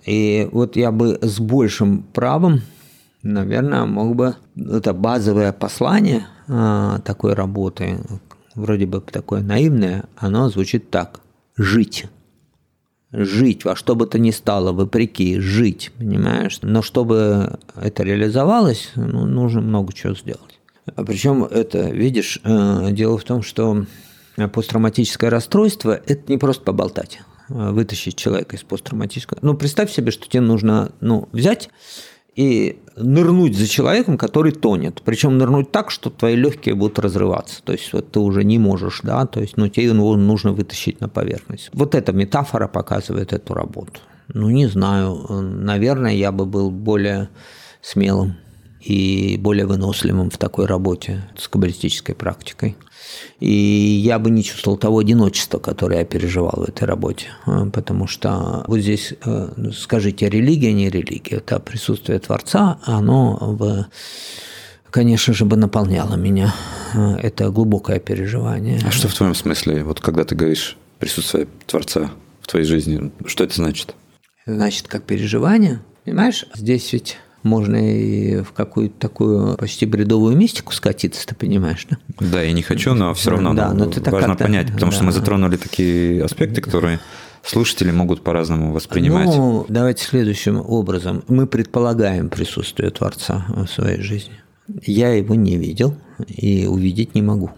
И 0.05 0.47
вот 0.51 0.75
я 0.75 0.91
бы 0.91 1.17
с 1.21 1.39
большим 1.39 2.03
правом, 2.03 2.61
наверное, 3.23 3.85
мог 3.85 4.15
бы 4.15 4.35
это 4.55 4.93
базовое 4.93 5.51
послание– 5.53 6.27
а, 6.53 6.99
такой 6.99 7.33
работы, 7.33 7.97
вроде 8.55 8.85
бы 8.85 8.99
такое 8.99 9.41
наивное, 9.41 10.03
оно 10.17 10.49
звучит 10.49 10.89
так. 10.89 11.21
Жить. 11.55 12.05
Жить 13.11 13.65
во 13.65 13.75
что 13.75 13.95
бы 13.95 14.07
то 14.07 14.17
ни 14.17 14.31
стало, 14.31 14.71
вопреки, 14.71 15.39
жить, 15.39 15.91
понимаешь? 15.97 16.59
Но 16.61 16.81
чтобы 16.81 17.59
это 17.75 18.03
реализовалось, 18.03 18.91
ну, 18.95 19.25
нужно 19.25 19.61
много 19.61 19.93
чего 19.93 20.15
сделать. 20.15 20.59
А 20.95 21.03
Причем 21.03 21.43
это, 21.43 21.89
видишь, 21.89 22.39
э, 22.43 22.91
дело 22.91 23.17
в 23.17 23.23
том, 23.23 23.43
что 23.43 23.85
посттравматическое 24.53 25.29
расстройство– 25.29 25.99
это 26.07 26.31
не 26.31 26.37
просто 26.37 26.63
поболтать 26.63 27.21
вытащить 27.49 28.15
человека 28.15 28.55
из 28.55 28.63
посттравматического. 28.63 29.39
Ну, 29.41 29.55
представь 29.55 29.91
себе, 29.91 30.11
что 30.11 30.27
тебе 30.29 30.39
нужно 30.39 30.93
ну, 31.01 31.27
взять 31.33 31.69
и 32.35 32.79
нырнуть 32.95 33.57
за 33.57 33.67
человеком, 33.67 34.17
который 34.17 34.51
тонет. 34.51 35.01
Причем 35.03 35.37
нырнуть 35.37 35.71
так, 35.71 35.91
что 35.91 36.09
твои 36.09 36.35
легкие 36.35 36.75
будут 36.75 36.99
разрываться. 36.99 37.61
То 37.63 37.73
есть 37.73 37.91
вот 37.93 38.11
ты 38.11 38.19
уже 38.19 38.43
не 38.43 38.57
можешь, 38.57 39.01
да, 39.03 39.25
то 39.25 39.41
есть 39.41 39.57
ну, 39.57 39.67
тебе 39.67 39.87
его 39.87 40.15
нужно 40.15 40.53
вытащить 40.53 41.01
на 41.01 41.09
поверхность. 41.09 41.69
Вот 41.73 41.95
эта 41.95 42.13
метафора 42.13 42.67
показывает 42.67 43.33
эту 43.33 43.53
работу. 43.53 43.99
Ну, 44.33 44.49
не 44.49 44.67
знаю, 44.67 45.27
наверное, 45.29 46.13
я 46.13 46.31
бы 46.31 46.45
был 46.45 46.71
более 46.71 47.29
смелым 47.81 48.35
и 48.83 49.37
более 49.37 49.65
выносливым 49.65 50.29
в 50.29 50.37
такой 50.37 50.65
работе 50.65 51.23
с 51.37 51.47
каббалистической 51.47 52.15
практикой. 52.15 52.75
И 53.39 53.51
я 53.51 54.19
бы 54.19 54.29
не 54.29 54.43
чувствовал 54.43 54.77
того 54.77 54.99
одиночества, 54.99 55.59
которое 55.59 55.99
я 55.99 56.05
переживал 56.05 56.53
в 56.57 56.63
этой 56.63 56.85
работе. 56.85 57.27
А, 57.45 57.65
потому 57.65 58.07
что 58.07 58.63
вот 58.67 58.79
здесь, 58.79 59.13
э, 59.23 59.71
скажите, 59.73 60.29
религия, 60.29 60.73
не 60.73 60.89
религия, 60.89 61.37
это 61.37 61.59
присутствие 61.59 62.19
Творца, 62.19 62.79
оно 62.85 63.55
бы 63.57 63.87
конечно 64.91 65.33
же, 65.33 65.45
бы 65.45 65.55
наполняло 65.55 66.15
меня. 66.15 66.53
А, 66.93 67.17
это 67.17 67.49
глубокое 67.49 67.99
переживание. 67.99 68.79
А 68.85 68.91
что 68.91 69.07
в 69.07 69.13
твоем 69.13 69.33
смысле, 69.33 69.83
вот 69.83 69.99
когда 69.99 70.23
ты 70.23 70.35
говоришь 70.35 70.77
присутствие 70.99 71.47
Творца 71.65 72.11
в 72.41 72.47
твоей 72.47 72.65
жизни, 72.65 73.11
что 73.25 73.43
это 73.43 73.55
значит? 73.55 73.95
Значит, 74.45 74.87
как 74.87 75.03
переживание. 75.03 75.81
Понимаешь, 76.03 76.45
здесь 76.55 76.93
ведь 76.93 77.17
можно 77.43 77.75
и 77.75 78.41
в 78.41 78.51
какую-то 78.51 78.99
такую 78.99 79.57
почти 79.57 79.85
бредовую 79.85 80.35
мистику 80.35 80.73
скатиться, 80.73 81.25
ты 81.25 81.35
понимаешь, 81.35 81.87
да? 81.89 81.97
Да, 82.19 82.41
я 82.41 82.51
не 82.51 82.61
хочу, 82.61 82.93
но 82.93 83.13
все 83.13 83.31
равно 83.31 83.53
да, 83.53 83.73
но 83.73 83.85
ты 83.85 84.01
важно 84.09 84.35
понять, 84.35 84.71
потому 84.71 84.91
да. 84.91 84.95
что 84.95 85.05
мы 85.05 85.11
затронули 85.11 85.57
такие 85.57 86.23
аспекты, 86.23 86.61
которые 86.61 86.99
слушатели 87.43 87.91
могут 87.91 88.23
по-разному 88.23 88.71
воспринимать. 88.71 89.27
Ну, 89.27 89.65
давайте 89.67 90.05
следующим 90.05 90.57
образом. 90.57 91.23
Мы 91.27 91.47
предполагаем 91.47 92.29
присутствие 92.29 92.91
Творца 92.91 93.45
в 93.49 93.67
своей 93.67 94.01
жизни. 94.01 94.33
Я 94.83 95.09
его 95.09 95.35
не 95.35 95.57
видел 95.57 95.95
и 96.27 96.65
увидеть 96.67 97.15
не 97.15 97.21
могу. 97.21 97.51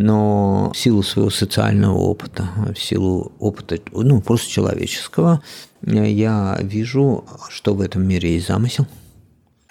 Но 0.00 0.70
в 0.72 0.78
силу 0.78 1.02
своего 1.02 1.28
социального 1.28 1.96
опыта, 1.96 2.48
в 2.72 2.78
силу 2.78 3.32
опыта, 3.40 3.80
ну, 3.90 4.20
просто 4.20 4.48
человеческого, 4.48 5.42
я 5.82 6.56
вижу, 6.62 7.24
что 7.50 7.74
в 7.74 7.80
этом 7.80 8.06
мире 8.06 8.34
есть 8.34 8.46
замысел. 8.46 8.86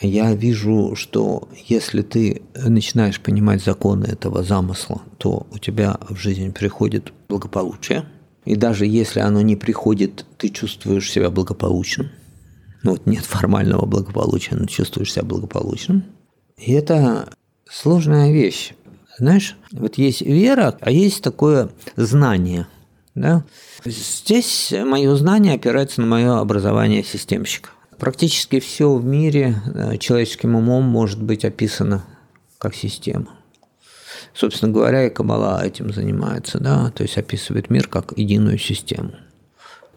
Я 0.01 0.33
вижу, 0.33 0.97
что 0.97 1.47
если 1.67 2.01
ты 2.01 2.41
начинаешь 2.53 3.21
понимать 3.21 3.63
законы 3.63 4.03
этого 4.03 4.43
замысла, 4.43 5.01
то 5.17 5.47
у 5.49 5.59
тебя 5.59 5.97
в 6.09 6.17
жизнь 6.17 6.51
приходит 6.51 7.13
благополучие. 7.29 8.03
И 8.43 8.57
даже 8.57 8.85
если 8.85 9.21
оно 9.21 9.39
не 9.39 9.55
приходит, 9.55 10.25
ты 10.37 10.49
чувствуешь 10.49 11.09
себя 11.09 11.29
благополучным. 11.29 12.09
Ну 12.83 12.91
вот 12.91 13.05
нет 13.05 13.23
формального 13.23 13.85
благополучия, 13.85 14.55
но 14.57 14.65
чувствуешь 14.65 15.13
себя 15.13 15.23
благополучным. 15.23 16.03
И 16.57 16.73
это 16.73 17.29
сложная 17.69 18.33
вещь. 18.33 18.73
Знаешь, 19.17 19.57
вот 19.71 19.97
есть 19.97 20.21
вера, 20.21 20.77
а 20.79 20.91
есть 20.91 21.23
такое 21.23 21.69
знание. 21.95 22.67
Да? 23.15 23.43
Здесь 23.83 24.71
мое 24.71 25.15
знание 25.15 25.55
опирается 25.55 26.01
на 26.01 26.07
мое 26.07 26.39
образование 26.39 27.03
системщика. 27.03 27.69
Практически 27.97 28.59
все 28.59 28.93
в 28.93 29.03
мире 29.03 29.55
э, 29.73 29.97
человеческим 29.97 30.55
умом 30.55 30.83
может 30.83 31.21
быть 31.21 31.45
описано 31.45 32.05
как 32.59 32.75
система. 32.75 33.29
Собственно 34.35 34.71
говоря, 34.71 35.07
и 35.07 35.09
Кабала 35.09 35.65
этим 35.65 35.91
занимается, 35.91 36.59
да, 36.59 36.91
то 36.91 37.01
есть 37.01 37.17
описывает 37.17 37.71
мир 37.71 37.87
как 37.87 38.15
единую 38.15 38.59
систему. 38.59 39.13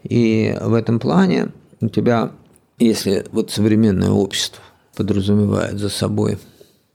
И 0.01 0.57
в 0.59 0.73
этом 0.73 0.99
плане 0.99 1.49
у 1.79 1.89
тебя, 1.89 2.31
если 2.79 3.25
вот 3.31 3.51
современное 3.51 4.09
общество 4.09 4.63
подразумевает 4.95 5.77
за 5.77 5.89
собой 5.89 6.39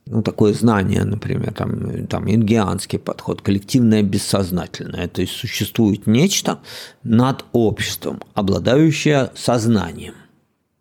ну, 0.09 0.21
такое 0.21 0.53
знание, 0.53 1.03
например, 1.03 1.53
там, 1.53 2.07
там 2.07 2.29
ингианский 2.29 2.97
подход, 2.97 3.41
коллективное 3.41 4.03
бессознательное. 4.03 5.07
То 5.07 5.21
есть 5.21 5.33
существует 5.33 6.07
нечто 6.07 6.59
над 7.03 7.45
обществом, 7.51 8.21
обладающее 8.33 9.31
сознанием, 9.35 10.15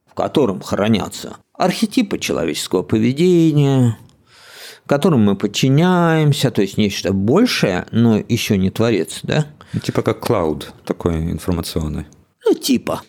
в 0.07 0.15
котором 0.15 0.61
хранятся 0.61 1.37
архетипы 1.53 2.19
человеческого 2.19 2.83
поведения, 2.83 3.99
которым 4.87 5.25
мы 5.25 5.37
подчиняемся, 5.37 6.51
то 6.51 6.63
есть 6.63 6.77
нечто 6.77 7.13
большее, 7.13 7.87
но 7.91 8.19
еще 8.29 8.57
не 8.57 8.71
творец, 8.71 9.21
да? 9.23 9.47
Ну, 9.73 9.81
типа 9.81 10.03
как 10.03 10.21
клауд 10.21 10.73
такой 10.85 11.17
информационный. 11.31 12.07
Ну, 12.45 12.55
типа. 12.55 13.03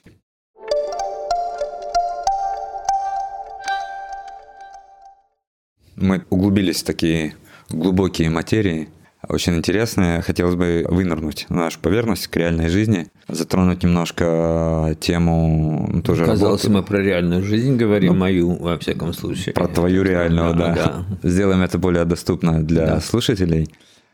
Мы 5.98 6.24
углубились 6.30 6.82
в 6.82 6.86
такие 6.86 7.36
глубокие 7.70 8.30
материи, 8.30 8.88
очень 9.28 9.56
интересные. 9.56 10.22
Хотелось 10.22 10.56
бы 10.56 10.86
вынырнуть 10.88 11.48
на 11.50 11.58
нашу 11.58 11.80
поверхность 11.80 12.28
к 12.28 12.36
реальной 12.38 12.70
жизни, 12.70 13.08
затронуть 13.28 13.84
немножко 13.84 14.96
тему 15.00 15.90
ну, 15.92 16.02
тоже 16.02 16.26
Казалось, 16.26 16.64
работы. 16.64 16.82
мы 16.82 16.84
про 16.84 17.02
реальную 17.02 17.44
жизнь 17.44 17.76
говорим, 17.76 18.14
ну, 18.14 18.20
мою, 18.20 18.56
во 18.56 18.78
всяком 18.78 19.14
случае. 19.14 19.54
Про 19.54 19.68
твою 19.68 20.04
реальную, 20.04 20.54
да. 20.54 20.74
да. 20.74 21.06
да. 21.22 21.30
Сделаем 21.30 21.62
это 21.62 21.78
более 21.78 22.06
доступно 22.06 22.64
для 22.64 22.86
да. 22.86 23.00
слушателей. 23.02 23.70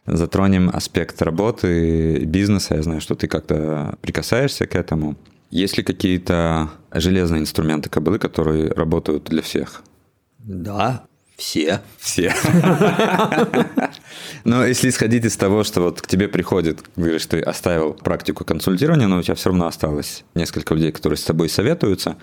Затронем 0.06 0.70
аспект 0.74 1.22
работы, 1.22 2.26
бизнеса. 2.26 2.76
Я 2.76 2.84
знаю, 2.84 3.02
что 3.02 3.16
ты 3.16 3.28
как-то 3.28 3.98
прикасаешься 4.02 4.66
к 4.68 4.76
этому. 4.76 5.16
Есть 5.50 5.78
ли 5.78 5.84
какие-то 5.84 6.72
железные 6.92 7.42
инструменты 7.42 7.90
кобылы, 7.90 8.20
которые 8.20 8.72
работают 8.72 9.26
для 9.26 9.42
всех? 9.42 9.84
Да, 10.40 11.06
все. 11.44 11.82
Все. 12.00 12.34
Но 14.46 14.66
если 14.66 14.90
исходить 14.90 15.26
из 15.26 15.36
того, 15.36 15.66
что 15.66 15.82
вот 15.82 16.02
к 16.02 16.08
тебе 16.08 16.30
приходит, 16.30 16.80
говоришь, 16.96 17.26
ты 17.26 17.42
оставил 17.42 17.94
практику 17.94 18.46
консультирования, 18.46 19.08
но 19.08 19.18
у 19.18 19.22
тебя 19.22 19.36
все 19.36 19.50
равно 19.50 19.68
осталось 19.68 20.24
несколько 20.36 20.74
людей, 20.74 20.94
которые 20.94 21.18
с 21.18 21.24
тобой 21.24 21.50
советуются, 21.50 22.16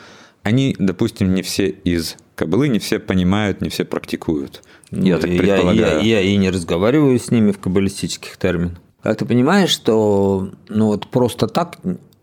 они, 0.42 0.74
допустим, 0.78 1.35
не 1.35 1.42
все 1.42 1.68
из 1.68 2.16
кобылы, 2.35 2.68
не 2.68 2.78
все 2.78 2.98
понимают, 2.98 3.61
не 3.61 3.68
все 3.68 3.85
практикуют. 3.85 4.62
Я 4.90 5.18
так 5.18 5.28
предполагаю. 5.28 5.76
Я, 5.76 5.98
я, 5.98 6.20
я 6.20 6.20
и 6.22 6.37
не 6.37 6.48
разговариваю 6.48 7.18
с 7.18 7.30
ними 7.30 7.52
в 7.52 7.59
каббалистических 7.59 8.38
терминах. 8.38 8.78
Как 9.02 9.18
ты 9.18 9.26
понимаешь, 9.26 9.70
что 9.70 10.50
ну 10.70 10.87
вот 10.87 11.09
просто 11.09 11.46
так 11.46 11.78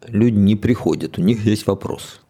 люди 0.08 0.36
не 0.36 0.56
приходят, 0.56 1.20
у 1.20 1.22
них 1.22 1.46
есть 1.46 1.68
вопрос. 1.68 2.22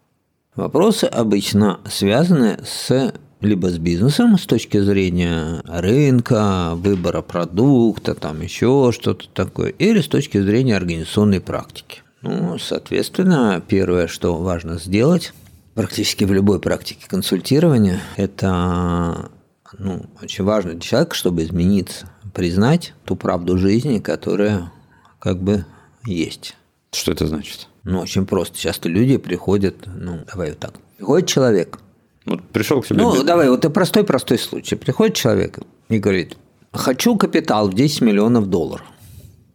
Вопросы 0.55 1.05
обычно 1.05 1.79
связаны 1.89 2.59
с 2.65 3.13
либо 3.41 3.67
с 3.69 3.77
бизнесом 3.77 4.37
с 4.37 4.45
точки 4.45 4.79
зрения 4.79 5.61
рынка, 5.65 6.73
выбора 6.75 7.21
продукта, 7.21 8.15
там 8.15 8.41
еще 8.41 8.91
что-то 8.93 9.27
такое, 9.29 9.69
или 9.69 10.01
с 10.01 10.07
точки 10.07 10.41
зрения 10.41 10.75
организационной 10.75 11.41
практики. 11.41 12.01
Ну, 12.21 12.57
соответственно, 12.57 13.63
первое, 13.67 14.07
что 14.07 14.35
важно 14.37 14.79
сделать 14.79 15.33
практически 15.75 16.23
в 16.23 16.33
любой 16.33 16.59
практике 16.59 17.05
консультирования, 17.07 18.01
это 18.15 19.29
ну, 19.77 20.07
очень 20.21 20.43
важно 20.43 20.71
для 20.71 20.81
человека, 20.81 21.15
чтобы 21.15 21.43
измениться, 21.43 22.09
признать 22.33 22.93
ту 23.05 23.15
правду 23.15 23.57
жизни, 23.57 23.99
которая 23.99 24.71
как 25.19 25.41
бы 25.41 25.65
есть. 26.03 26.55
Что 26.91 27.11
это 27.11 27.27
значит? 27.27 27.67
Ну, 27.83 27.99
очень 27.99 28.25
просто. 28.25 28.57
Часто 28.57 28.89
люди 28.89 29.17
приходят, 29.17 29.75
ну, 29.85 30.21
давай 30.27 30.49
вот 30.49 30.59
так. 30.59 30.73
Приходит 30.97 31.27
человек, 31.27 31.79
вот 32.27 32.43
пришел 32.49 32.81
к 32.81 32.85
себе. 32.85 33.01
Ну, 33.01 33.23
давай, 33.23 33.49
вот 33.49 33.59
это 33.59 33.69
простой-простой 33.69 34.37
случай. 34.37 34.75
Приходит 34.75 35.15
человек 35.15 35.59
и 35.89 35.97
говорит, 35.97 36.37
хочу 36.73 37.15
капитал 37.15 37.69
в 37.69 37.73
10 37.73 38.01
миллионов 38.01 38.47
долларов. 38.47 38.85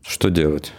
Что 0.02 0.30
делать? 0.30 0.72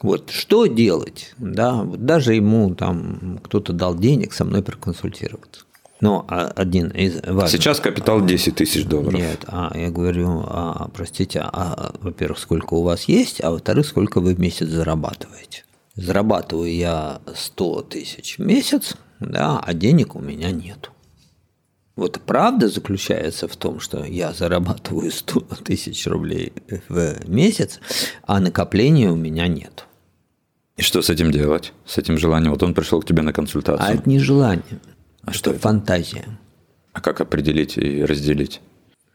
Вот 0.00 0.30
что 0.30 0.64
делать, 0.66 1.34
да, 1.36 1.82
вот 1.82 2.06
даже 2.06 2.32
ему 2.34 2.74
там 2.74 3.38
кто-то 3.44 3.74
дал 3.74 3.94
денег 3.94 4.32
со 4.32 4.44
мной 4.46 4.62
проконсультироваться. 4.62 5.64
Но 6.00 6.24
а, 6.28 6.50
один 6.56 6.88
из 6.88 7.20
важных... 7.22 7.50
Сейчас 7.50 7.80
капитал 7.80 8.24
10 8.24 8.54
тысяч 8.54 8.86
долларов. 8.86 9.12
Нет, 9.12 9.44
а 9.46 9.70
я 9.74 9.90
говорю, 9.90 10.44
а, 10.46 10.88
простите, 10.94 11.40
а, 11.42 11.92
во-первых, 12.00 12.38
сколько 12.38 12.72
у 12.72 12.82
вас 12.82 13.04
есть, 13.04 13.44
а 13.44 13.50
во-вторых, 13.50 13.86
сколько 13.86 14.20
вы 14.20 14.34
в 14.34 14.40
месяц 14.40 14.68
зарабатываете. 14.68 15.64
Зарабатываю 15.96 16.74
я 16.74 17.20
100 17.34 17.82
тысяч 17.82 18.38
в 18.38 18.40
месяц, 18.40 18.94
да, 19.18 19.60
а 19.62 19.74
денег 19.74 20.16
у 20.16 20.20
меня 20.20 20.50
нету. 20.50 20.90
Вот 21.96 22.20
правда 22.24 22.68
заключается 22.68 23.48
в 23.48 23.56
том, 23.56 23.80
что 23.80 24.04
я 24.04 24.32
зарабатываю 24.32 25.10
100 25.10 25.40
тысяч 25.64 26.06
рублей 26.06 26.52
в 26.88 27.28
месяц, 27.28 27.80
а 28.26 28.40
накопления 28.40 29.10
у 29.10 29.16
меня 29.16 29.48
нет. 29.48 29.86
И 30.76 30.82
что 30.82 31.02
с 31.02 31.10
этим 31.10 31.30
делать? 31.30 31.72
С 31.84 31.98
этим 31.98 32.16
желанием? 32.16 32.52
Вот 32.52 32.62
он 32.62 32.74
пришел 32.74 33.02
к 33.02 33.06
тебе 33.06 33.22
на 33.22 33.32
консультацию. 33.32 33.86
А 33.86 33.92
это 33.92 34.08
не 34.08 34.18
желание. 34.18 34.80
А 35.24 35.32
что 35.32 35.50
это? 35.50 35.60
фантазия. 35.60 36.38
А 36.92 37.00
как 37.00 37.20
определить 37.20 37.76
и 37.76 38.04
разделить? 38.04 38.60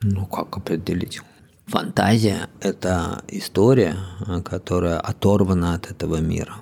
Ну, 0.02 0.26
как 0.28 0.56
определить? 0.58 1.22
Фантазия– 1.66 2.50
это 2.62 3.24
история, 3.28 3.96
которая 4.44 5.00
оторвана 5.00 5.74
от 5.74 5.90
этого 5.90 6.18
мира. 6.18 6.58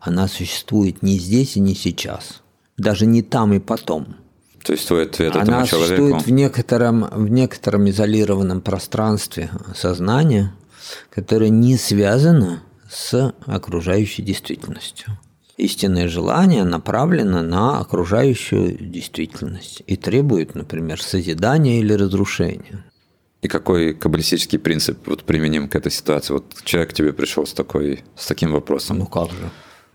Она 0.00 0.28
существует 0.28 1.02
не 1.02 1.18
здесь 1.18 1.56
и 1.56 1.60
не 1.60 1.74
сейчас. 1.74 2.42
Даже 2.78 3.04
не 3.04 3.22
там 3.22 3.52
и 3.52 3.58
потом– 3.58 4.16
то 4.66 4.72
есть 4.72 4.88
твой 4.88 5.04
ответ 5.04 5.34
Она 5.36 5.42
этому 5.42 5.66
человеку? 5.66 5.86
существует 5.86 6.26
в 6.26 6.30
некотором, 6.30 7.08
в 7.12 7.28
некотором 7.30 7.88
изолированном 7.88 8.60
пространстве 8.60 9.50
сознания, 9.76 10.52
которое 11.10 11.50
не 11.50 11.76
связано 11.76 12.62
с 12.90 13.32
окружающей 13.46 14.22
действительностью. 14.22 15.18
Истинное 15.56 16.08
желание 16.08 16.64
направлено 16.64 17.42
на 17.42 17.78
окружающую 17.78 18.76
действительность 18.78 19.82
и 19.86 19.96
требует, 19.96 20.54
например, 20.54 21.00
созидания 21.00 21.80
или 21.80 21.92
разрушения. 21.92 22.84
И 23.42 23.48
какой 23.48 23.94
каббалистический 23.94 24.58
принцип 24.58 25.06
вот 25.06 25.22
применим 25.22 25.68
к 25.68 25.76
этой 25.76 25.92
ситуации? 25.92 26.32
Вот 26.32 26.44
человек 26.64 26.90
к 26.90 26.92
тебе 26.92 27.12
пришел 27.12 27.46
с, 27.46 27.52
такой, 27.52 28.02
с 28.16 28.26
таким 28.26 28.52
вопросом. 28.52 28.98
Ну 28.98 29.06
как 29.06 29.30
же? 29.30 29.50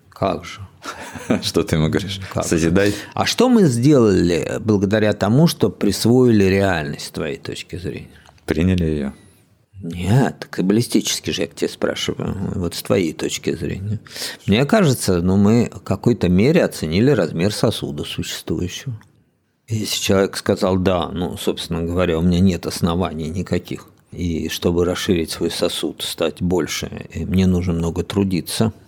Как 0.09 0.45
же? 0.45 0.61
Что 1.41 1.63
ты 1.63 1.75
ему 1.75 1.89
говоришь? 1.89 2.19
Как? 2.33 2.45
Созидай. 2.45 2.93
А 3.13 3.25
что 3.25 3.49
мы 3.49 3.63
сделали 3.65 4.57
благодаря 4.59 5.13
тому, 5.13 5.47
что 5.47 5.69
присвоили 5.69 6.45
реальность 6.45 7.07
с 7.07 7.11
твоей 7.11 7.37
точки 7.37 7.75
зрения? 7.77 8.09
Приняли 8.45 8.85
ее. 8.85 9.13
Нет, 9.83 10.47
каббалистически 10.49 11.31
же 11.31 11.41
я 11.41 11.47
к 11.47 11.55
тебе 11.55 11.69
спрашиваю, 11.69 12.35
вот 12.53 12.75
с 12.75 12.83
твоей 12.83 13.13
точки 13.13 13.55
зрения. 13.55 13.99
Мне 14.45 14.65
кажется, 14.65 15.21
ну, 15.21 15.37
мы 15.37 15.71
в 15.73 15.79
какой-то 15.79 16.29
мере 16.29 16.63
оценили 16.63 17.09
размер 17.09 17.51
сосуда 17.51 18.03
существующего. 18.03 18.93
Если 19.67 19.99
человек 19.99 20.37
сказал, 20.37 20.77
да, 20.77 21.09
ну, 21.09 21.35
собственно 21.35 21.81
говоря, 21.81 22.19
у 22.19 22.21
меня 22.21 22.39
нет 22.39 22.67
оснований 22.67 23.29
никаких, 23.29 23.87
и 24.11 24.49
чтобы 24.49 24.85
расширить 24.85 25.31
свой 25.31 25.49
сосуд, 25.49 26.03
стать 26.03 26.43
больше, 26.43 27.07
мне 27.15 27.47
нужно 27.47 27.73
много 27.73 28.03
трудиться– 28.03 28.73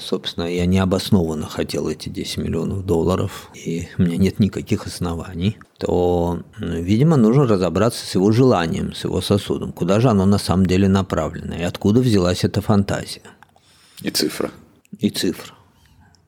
собственно, 0.00 0.44
я 0.44 0.66
необоснованно 0.66 1.46
хотел 1.46 1.88
эти 1.88 2.08
10 2.08 2.38
миллионов 2.38 2.84
долларов, 2.84 3.50
и 3.54 3.88
у 3.98 4.02
меня 4.02 4.16
нет 4.16 4.38
никаких 4.38 4.86
оснований, 4.86 5.58
то, 5.78 6.42
видимо, 6.58 7.16
нужно 7.16 7.46
разобраться 7.46 8.04
с 8.04 8.14
его 8.14 8.32
желанием, 8.32 8.94
с 8.94 9.04
его 9.04 9.20
сосудом, 9.20 9.72
куда 9.72 10.00
же 10.00 10.08
оно 10.08 10.26
на 10.26 10.38
самом 10.38 10.66
деле 10.66 10.88
направлено, 10.88 11.54
и 11.54 11.62
откуда 11.62 12.00
взялась 12.00 12.44
эта 12.44 12.60
фантазия. 12.60 13.22
И 14.02 14.10
цифра. 14.10 14.50
И 14.98 15.10
цифра. 15.10 15.54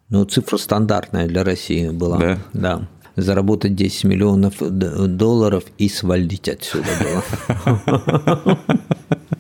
Ну, 0.08 0.24
цифра 0.24 0.56
стандартная 0.56 1.28
для 1.28 1.44
России 1.44 1.88
была. 1.88 2.18
Да? 2.18 2.38
Да. 2.52 2.88
Заработать 3.16 3.74
10 3.74 4.04
миллионов 4.04 4.54
долларов 4.58 5.64
и 5.78 5.88
свалить 5.88 6.48
отсюда 6.48 6.88
было. 7.00 8.58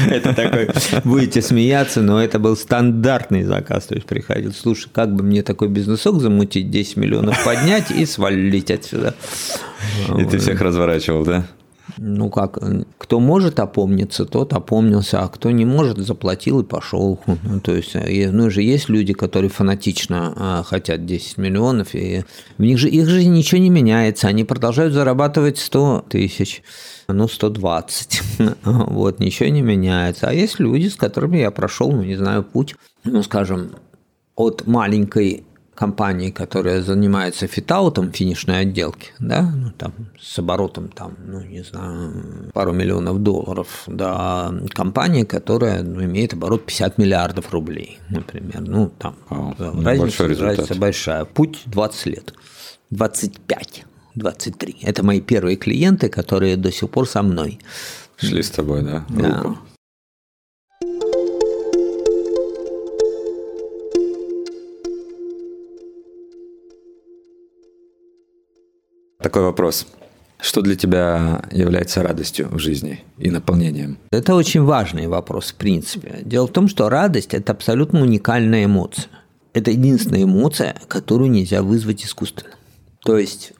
Это 0.10 0.34
такой, 0.34 0.68
будете 1.04 1.42
смеяться, 1.42 2.02
но 2.02 2.22
это 2.22 2.38
был 2.38 2.56
стандартный 2.56 3.42
заказ. 3.42 3.86
То 3.86 3.94
есть 3.94 4.06
приходил, 4.06 4.52
слушай, 4.52 4.88
как 4.92 5.14
бы 5.14 5.22
мне 5.22 5.42
такой 5.42 5.68
бизнесок 5.68 6.20
замутить, 6.20 6.70
10 6.70 6.96
миллионов 6.96 7.42
поднять 7.44 7.90
и 7.90 8.06
свалить 8.06 8.70
отсюда. 8.70 9.14
И 10.18 10.24
ты 10.24 10.38
всех 10.38 10.60
разворачивал, 10.60 11.24
да? 11.24 11.46
Ну 11.98 12.30
как, 12.30 12.58
кто 12.98 13.20
может 13.20 13.58
опомниться, 13.58 14.24
тот 14.24 14.52
опомнился, 14.52 15.20
а 15.20 15.28
кто 15.28 15.50
не 15.50 15.64
может, 15.64 15.98
заплатил 15.98 16.60
и 16.60 16.64
пошел. 16.64 17.18
Ну, 17.26 17.60
то 17.60 17.74
есть, 17.74 17.94
ну 17.94 18.50
же 18.50 18.62
есть 18.62 18.88
люди, 18.88 19.12
которые 19.12 19.50
фанатично 19.50 20.32
а, 20.36 20.62
хотят 20.62 21.04
10 21.04 21.38
миллионов, 21.38 21.94
и 21.94 22.24
в 22.58 22.62
них 22.62 22.78
же 22.78 22.88
их 22.88 23.08
жизнь 23.08 23.32
ничего 23.32 23.60
не 23.60 23.70
меняется, 23.70 24.28
они 24.28 24.44
продолжают 24.44 24.94
зарабатывать 24.94 25.58
100 25.58 26.06
тысяч 26.08 26.62
ну, 27.12 27.28
120. 27.28 28.22
вот, 28.64 29.20
ничего 29.20 29.48
не 29.48 29.62
меняется. 29.62 30.28
А 30.28 30.32
есть 30.32 30.58
люди, 30.58 30.88
с 30.88 30.96
которыми 30.96 31.38
я 31.38 31.50
прошел, 31.50 31.90
ну, 31.92 32.02
не 32.02 32.16
знаю, 32.16 32.42
путь, 32.42 32.76
ну, 33.04 33.22
скажем, 33.22 33.72
от 34.36 34.66
маленькой 34.66 35.44
компании, 35.80 36.30
которая 36.30 36.82
занимается 36.82 37.46
фитаутом 37.46 38.12
финишной 38.12 38.60
отделки, 38.60 39.12
да, 39.18 39.50
ну, 39.56 39.70
там, 39.70 39.94
с 40.20 40.38
оборотом, 40.38 40.88
там, 40.88 41.16
ну, 41.26 41.40
не 41.40 41.62
знаю, 41.62 42.50
пару 42.52 42.72
миллионов 42.72 43.22
долларов, 43.22 43.84
да, 43.86 44.52
компания, 44.74 45.24
которая 45.24 45.82
ну, 45.82 46.04
имеет 46.04 46.34
оборот 46.34 46.66
50 46.66 46.98
миллиардов 46.98 47.50
рублей, 47.50 47.98
например, 48.10 48.60
ну, 48.60 48.90
там, 48.98 49.16
Вау, 49.30 49.54
разница, 49.82 50.28
разница 50.28 50.74
большая. 50.74 51.24
Путь 51.24 51.62
20 51.64 52.06
лет, 52.06 52.34
25 52.90 53.86
23. 54.14 54.78
Это 54.82 55.02
мои 55.04 55.20
первые 55.20 55.56
клиенты, 55.56 56.08
которые 56.08 56.56
до 56.56 56.70
сих 56.70 56.90
пор 56.90 57.08
со 57.08 57.22
мной. 57.22 57.58
Шли 58.16 58.42
с 58.42 58.50
тобой, 58.50 58.82
да? 58.82 59.04
Да. 59.08 59.56
Такой 69.22 69.42
вопрос. 69.42 69.86
Что 70.40 70.62
для 70.62 70.74
тебя 70.74 71.44
является 71.52 72.02
радостью 72.02 72.48
в 72.50 72.58
жизни 72.58 73.04
и 73.18 73.30
наполнением? 73.30 73.98
Это 74.10 74.34
очень 74.34 74.62
важный 74.62 75.06
вопрос, 75.06 75.52
в 75.52 75.56
принципе. 75.56 76.20
Дело 76.22 76.46
в 76.46 76.52
том, 76.52 76.68
что 76.68 76.88
радость– 76.88 77.34
это 77.34 77.52
абсолютно 77.52 78.00
уникальная 78.00 78.64
эмоция. 78.64 79.08
Это 79.52 79.70
единственная 79.70 80.22
эмоция, 80.22 80.76
которую 80.88 81.30
нельзя 81.30 81.62
вызвать 81.62 82.04
искусственно. 82.04 82.54
То 83.04 83.18
есть 83.18 83.52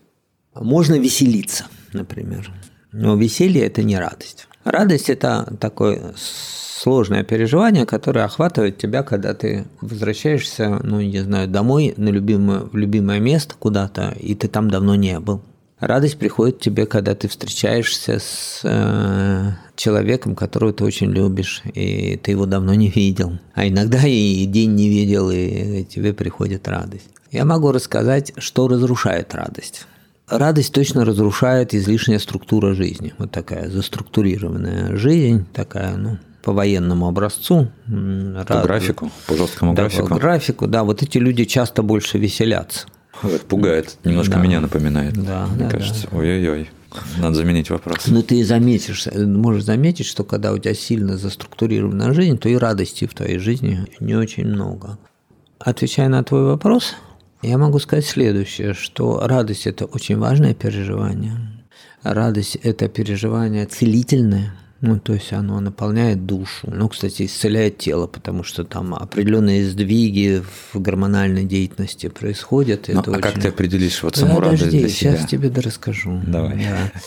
можно 0.54 0.98
веселиться, 0.98 1.66
например. 1.92 2.50
Но 2.92 3.16
веселье– 3.16 3.62
это 3.66 3.82
не 3.82 3.98
радость. 3.98 4.46
Радость– 4.64 5.08
это 5.10 5.56
такое 5.60 6.14
сложное 6.16 7.24
переживание, 7.24 7.86
которое 7.86 8.24
охватывает 8.24 8.78
тебя, 8.78 9.02
когда 9.02 9.34
ты 9.34 9.66
возвращаешься, 9.80 10.80
ну, 10.82 11.00
не 11.00 11.20
знаю, 11.20 11.48
домой 11.48 11.94
на 11.96 12.08
любимое, 12.08 12.60
в 12.60 12.76
любимое 12.76 13.20
место 13.20 13.54
куда-то, 13.58 14.14
и 14.18 14.34
ты 14.34 14.48
там 14.48 14.70
давно 14.70 14.94
не 14.94 15.20
был. 15.20 15.42
Радость 15.78 16.18
приходит 16.18 16.60
тебе, 16.60 16.84
когда 16.84 17.14
ты 17.14 17.26
встречаешься 17.26 18.18
с 18.18 18.60
э, 18.64 19.52
человеком, 19.76 20.34
которого 20.34 20.74
ты 20.74 20.84
очень 20.84 21.10
любишь, 21.10 21.62
и 21.72 22.16
ты 22.22 22.32
его 22.32 22.44
давно 22.44 22.74
не 22.74 22.88
видел. 22.90 23.38
А 23.54 23.66
иногда 23.66 24.06
и 24.06 24.44
день 24.44 24.74
не 24.74 24.90
видел, 24.90 25.30
и 25.30 25.84
тебе 25.84 26.12
приходит 26.12 26.68
радость. 26.68 27.08
Я 27.30 27.46
могу 27.46 27.72
рассказать, 27.72 28.32
что 28.36 28.68
разрушает 28.68 29.34
радость. 29.34 29.86
Радость 30.30 30.72
точно 30.72 31.04
разрушает 31.04 31.74
излишняя 31.74 32.18
структура 32.18 32.74
жизни. 32.74 33.14
Вот 33.18 33.30
такая 33.32 33.68
заструктурированная 33.68 34.96
жизнь, 34.96 35.44
такая, 35.52 35.96
ну, 35.96 36.18
по 36.42 36.52
военному 36.52 37.08
образцу. 37.08 37.70
По 37.86 38.54
Рад... 38.54 38.64
графику, 38.64 39.10
по 39.26 39.36
жесткому 39.36 39.74
да, 39.74 39.82
графику. 39.82 40.08
По 40.08 40.14
графику, 40.18 40.66
да. 40.66 40.84
Вот 40.84 41.02
эти 41.02 41.18
люди 41.18 41.44
часто 41.44 41.82
больше 41.82 42.18
веселятся. 42.18 42.86
Пугает, 43.48 43.98
немножко 44.04 44.34
да. 44.34 44.40
меня 44.40 44.60
напоминает. 44.60 45.14
Да, 45.14 45.46
мне 45.46 45.64
да, 45.64 45.70
кажется. 45.70 46.08
Да. 46.10 46.18
Ой-ой-ой. 46.18 46.70
Надо 47.18 47.34
заменить 47.36 47.70
вопрос. 47.70 48.06
Ну, 48.06 48.22
ты 48.22 48.44
заметишь, 48.44 49.06
можешь 49.14 49.64
заметить, 49.64 50.06
что 50.06 50.24
когда 50.24 50.52
у 50.52 50.58
тебя 50.58 50.74
сильно 50.74 51.16
заструктурирована 51.16 52.12
жизнь, 52.14 52.38
то 52.38 52.48
и 52.48 52.56
радости 52.56 53.06
в 53.06 53.14
твоей 53.14 53.38
жизни 53.38 53.86
не 54.00 54.14
очень 54.14 54.46
много. 54.46 54.98
Отвечая 55.58 56.08
на 56.08 56.24
твой 56.24 56.44
вопрос, 56.44 56.94
я 57.42 57.58
могу 57.58 57.78
сказать 57.78 58.06
следующее, 58.06 58.74
что 58.74 59.20
радость– 59.26 59.66
это 59.68 59.84
очень 59.84 60.18
важное 60.18 60.54
переживание. 60.54 61.36
Радость– 62.02 62.56
это 62.62 62.88
переживание 62.88 63.66
целительное, 63.66 64.54
ну, 64.80 64.98
то 64.98 65.12
есть 65.12 65.32
оно 65.32 65.60
наполняет 65.60 66.24
душу. 66.24 66.70
Ну, 66.72 66.88
кстати, 66.88 67.26
исцеляет 67.26 67.76
тело, 67.76 68.06
потому 68.06 68.44
что 68.44 68.64
там 68.64 68.94
определенные 68.94 69.66
сдвиги 69.66 70.42
в 70.72 70.80
гормональной 70.80 71.44
деятельности 71.44 72.08
происходят. 72.08 72.88
Ну, 72.88 73.00
а 73.00 73.10
очень... 73.10 73.20
как 73.20 73.40
ты 73.40 73.48
определишь 73.48 74.02
вот 74.02 74.16
саму 74.16 74.36
Подожди, 74.36 74.64
радость 74.64 74.78
для 74.78 74.88
себя? 74.88 75.16
сейчас 75.16 75.28
тебе 75.28 75.50
расскажу. 75.50 76.20
Давай. 76.26 76.56
Да. 76.56 77.00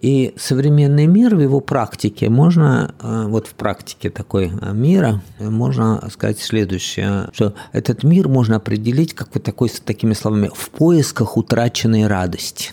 И 0.00 0.34
современный 0.36 1.06
мир 1.06 1.34
в 1.34 1.40
его 1.40 1.60
практике 1.60 2.28
можно, 2.28 2.94
э, 3.00 3.24
вот 3.26 3.46
в 3.46 3.54
практике 3.54 4.10
такой 4.10 4.46
э, 4.60 4.72
мира, 4.72 5.22
можно 5.38 6.08
сказать 6.10 6.38
следующее, 6.38 7.28
что 7.32 7.54
этот 7.72 8.04
мир 8.04 8.28
можно 8.28 8.56
определить 8.56 9.14
как 9.14 9.28
вот 9.34 9.42
такой, 9.42 9.68
с 9.68 9.80
такими 9.80 10.14
словами, 10.14 10.50
в 10.54 10.70
поисках 10.70 11.36
утраченной 11.36 12.06
радости. 12.06 12.72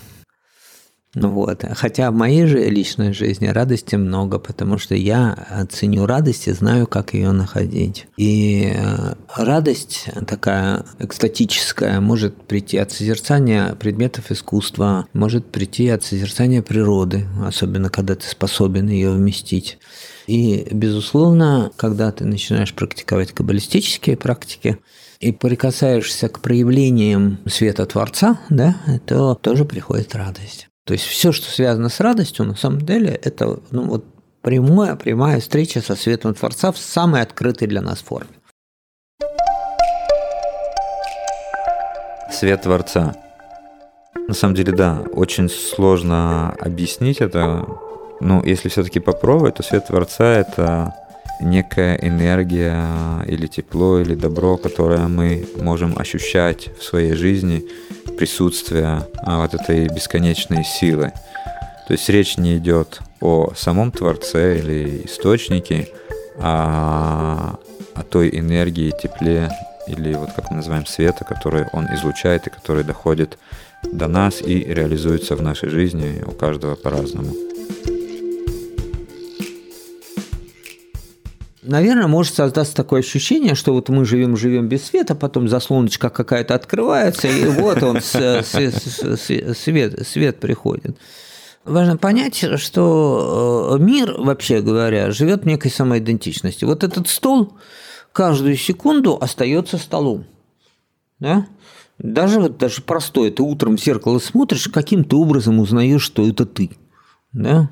Ну 1.15 1.29
вот. 1.29 1.63
Хотя 1.75 2.11
в 2.11 2.13
моей 2.13 2.45
же 2.45 2.59
личной 2.69 3.13
жизни 3.13 3.47
радости 3.47 3.95
много, 3.95 4.37
потому 4.37 4.77
что 4.77 4.95
я 4.95 5.65
ценю 5.71 6.05
радость 6.05 6.47
и 6.47 6.51
знаю, 6.51 6.87
как 6.87 7.13
ее 7.13 7.31
находить. 7.31 8.07
И 8.17 8.73
э, 8.75 9.13
радость 9.33 10.09
такая 10.27 10.85
экстатическая 10.99 12.01
может 12.01 12.35
прийти 12.47 12.77
от 12.77 12.91
созерцания 12.91 13.75
предметов 13.75 14.29
искусства, 14.29 15.07
может 15.13 15.49
прийти 15.51 15.87
от 15.87 16.03
созерцания 16.03 16.61
природы, 16.61 17.25
особенно 17.45 17.89
когда 17.89 18.15
ты 18.15 18.27
способен 18.27 18.89
ее 18.89 19.11
вместить. 19.11 19.77
И, 20.27 20.67
безусловно, 20.69 21.71
когда 21.77 22.11
ты 22.11 22.25
начинаешь 22.25 22.73
практиковать 22.73 23.31
каббалистические 23.31 24.17
практики, 24.17 24.79
и 25.21 25.31
прикасаешься 25.31 26.27
к 26.27 26.41
проявлениям 26.41 27.39
света 27.47 27.85
Творца, 27.85 28.37
да, 28.49 28.75
то 29.07 29.33
тоже 29.35 29.63
приходит 29.63 30.13
радость. 30.13 30.67
То 30.85 30.93
есть 30.93 31.05
все, 31.05 31.31
что 31.31 31.49
связано 31.49 31.89
с 31.89 31.99
радостью, 31.99 32.45
на 32.45 32.55
самом 32.55 32.81
деле, 32.81 33.09
это 33.23 33.59
ну, 33.71 33.85
вот 33.85 34.05
прямая, 34.43 34.95
прямая 34.95 35.39
встреча 35.39 35.81
со 35.81 35.95
светом 35.95 36.35
Творца 36.35 36.71
в 36.71 36.77
самой 36.77 37.21
открытой 37.21 37.67
для 37.67 37.81
нас 37.81 38.01
форме. 38.01 38.29
Свет 42.31 42.61
Творца. 42.61 43.15
На 44.27 44.35
самом 44.35 44.53
деле, 44.53 44.73
да, 44.73 45.01
очень 45.13 45.49
сложно 45.49 46.51
объяснить 46.59 47.17
это. 47.17 47.65
Но 48.19 48.43
если 48.45 48.69
все-таки 48.69 48.99
попробовать, 48.99 49.55
то 49.55 49.63
свет 49.63 49.87
Творца 49.87 50.25
это 50.25 50.93
некая 51.41 51.95
энергия 51.95 53.23
или 53.27 53.47
тепло, 53.47 53.99
или 53.99 54.15
добро, 54.15 54.57
которое 54.57 55.07
мы 55.07 55.47
можем 55.57 55.97
ощущать 55.97 56.69
в 56.79 56.83
своей 56.83 57.13
жизни, 57.13 57.63
присутствие 58.17 59.07
а, 59.17 59.41
вот 59.41 59.53
этой 59.53 59.87
бесконечной 59.87 60.63
силы. 60.63 61.11
То 61.87 61.93
есть 61.93 62.09
речь 62.09 62.37
не 62.37 62.57
идет 62.57 62.99
о 63.21 63.53
самом 63.55 63.91
Творце 63.91 64.59
или 64.59 65.05
источнике, 65.05 65.89
а 66.37 67.57
о 67.93 68.03
той 68.03 68.29
энергии, 68.33 68.91
тепле 69.01 69.49
или 69.87 70.13
вот 70.15 70.31
как 70.33 70.49
мы 70.49 70.57
называем 70.57 70.85
света, 70.85 71.23
который 71.25 71.65
он 71.73 71.85
излучает 71.93 72.47
и 72.47 72.49
который 72.49 72.83
доходит 72.83 73.37
до 73.83 74.07
нас 74.07 74.41
и 74.41 74.63
реализуется 74.63 75.35
в 75.35 75.41
нашей 75.41 75.69
жизни 75.69 76.23
у 76.25 76.31
каждого 76.31 76.75
по-разному. 76.75 77.33
Наверное, 81.65 82.07
может 82.07 82.35
создаться 82.35 82.75
такое 82.75 83.01
ощущение, 83.01 83.55
что 83.55 83.73
вот 83.73 83.89
мы 83.89 84.05
живем, 84.05 84.37
живем 84.37 84.67
без 84.67 84.85
света, 84.85 85.15
потом 85.15 85.47
заслоночка 85.47 86.09
какая-то 86.09 86.55
открывается, 86.55 87.27
и 87.27 87.45
вот 87.45 87.83
он, 87.83 88.01
свет, 88.01 88.47
свет 90.07 90.39
приходит. 90.39 90.97
Важно 91.65 91.97
понять, 91.97 92.45
что 92.59 93.75
э, 93.75 93.83
мир, 93.83 94.15
вообще 94.19 94.61
говоря, 94.61 95.09
живет 95.09 95.43
в 95.43 95.45
некой 95.47 95.71
самоидентичности. 95.71 96.63
Вот 96.63 96.83
этот 96.83 97.07
стол, 97.07 97.57
каждую 98.13 98.55
секунду 98.55 99.17
остается 99.19 99.79
столом. 99.79 100.25
Да? 101.19 101.47
Даже, 101.97 102.39
вот, 102.39 102.57
даже 102.57 102.83
простое, 102.83 103.31
ты 103.31 103.41
утром 103.41 103.77
в 103.77 103.81
зеркало 103.81 104.19
смотришь, 104.19 104.67
каким-то 104.67 105.19
образом 105.19 105.59
узнаешь, 105.59 106.03
что 106.03 106.27
это 106.27 106.45
ты. 106.45 106.69
Да? 107.33 107.71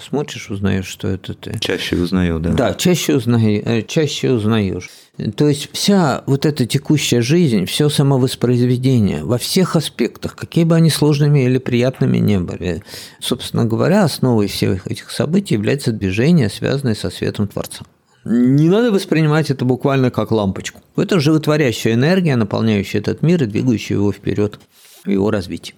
Смотришь, 0.00 0.50
узнаешь, 0.50 0.86
что 0.86 1.08
это 1.08 1.34
ты. 1.34 1.58
Чаще 1.58 1.96
узнаю, 1.96 2.38
да. 2.38 2.52
Да, 2.52 2.74
чаще, 2.74 3.16
узнаю, 3.16 3.62
э, 3.64 3.82
чаще 3.82 4.32
узнаешь. 4.32 4.90
То 5.36 5.48
есть 5.48 5.70
вся 5.72 6.22
вот 6.26 6.44
эта 6.44 6.66
текущая 6.66 7.22
жизнь, 7.22 7.64
все 7.64 7.88
самовоспроизведение 7.88 9.24
во 9.24 9.38
всех 9.38 9.76
аспектах, 9.76 10.36
какие 10.36 10.64
бы 10.64 10.74
они 10.76 10.90
сложными 10.90 11.44
или 11.44 11.58
приятными 11.58 12.18
не 12.18 12.38
были, 12.38 12.82
собственно 13.18 13.64
говоря, 13.64 14.04
основой 14.04 14.48
всех 14.48 14.86
этих 14.86 15.10
событий 15.10 15.54
является 15.54 15.92
движение, 15.92 16.50
связанное 16.50 16.94
со 16.94 17.08
светом 17.10 17.48
Творца. 17.48 17.84
Не 18.24 18.68
надо 18.68 18.90
воспринимать 18.90 19.50
это 19.50 19.64
буквально 19.64 20.10
как 20.10 20.32
лампочку. 20.32 20.80
Это 20.96 21.20
животворящая 21.20 21.94
энергия, 21.94 22.36
наполняющая 22.36 23.00
этот 23.00 23.22
мир 23.22 23.44
и 23.44 23.46
двигающая 23.46 23.96
его 23.96 24.12
вперед 24.12 24.58
в 25.04 25.08
его 25.08 25.30
развитии. 25.30 25.74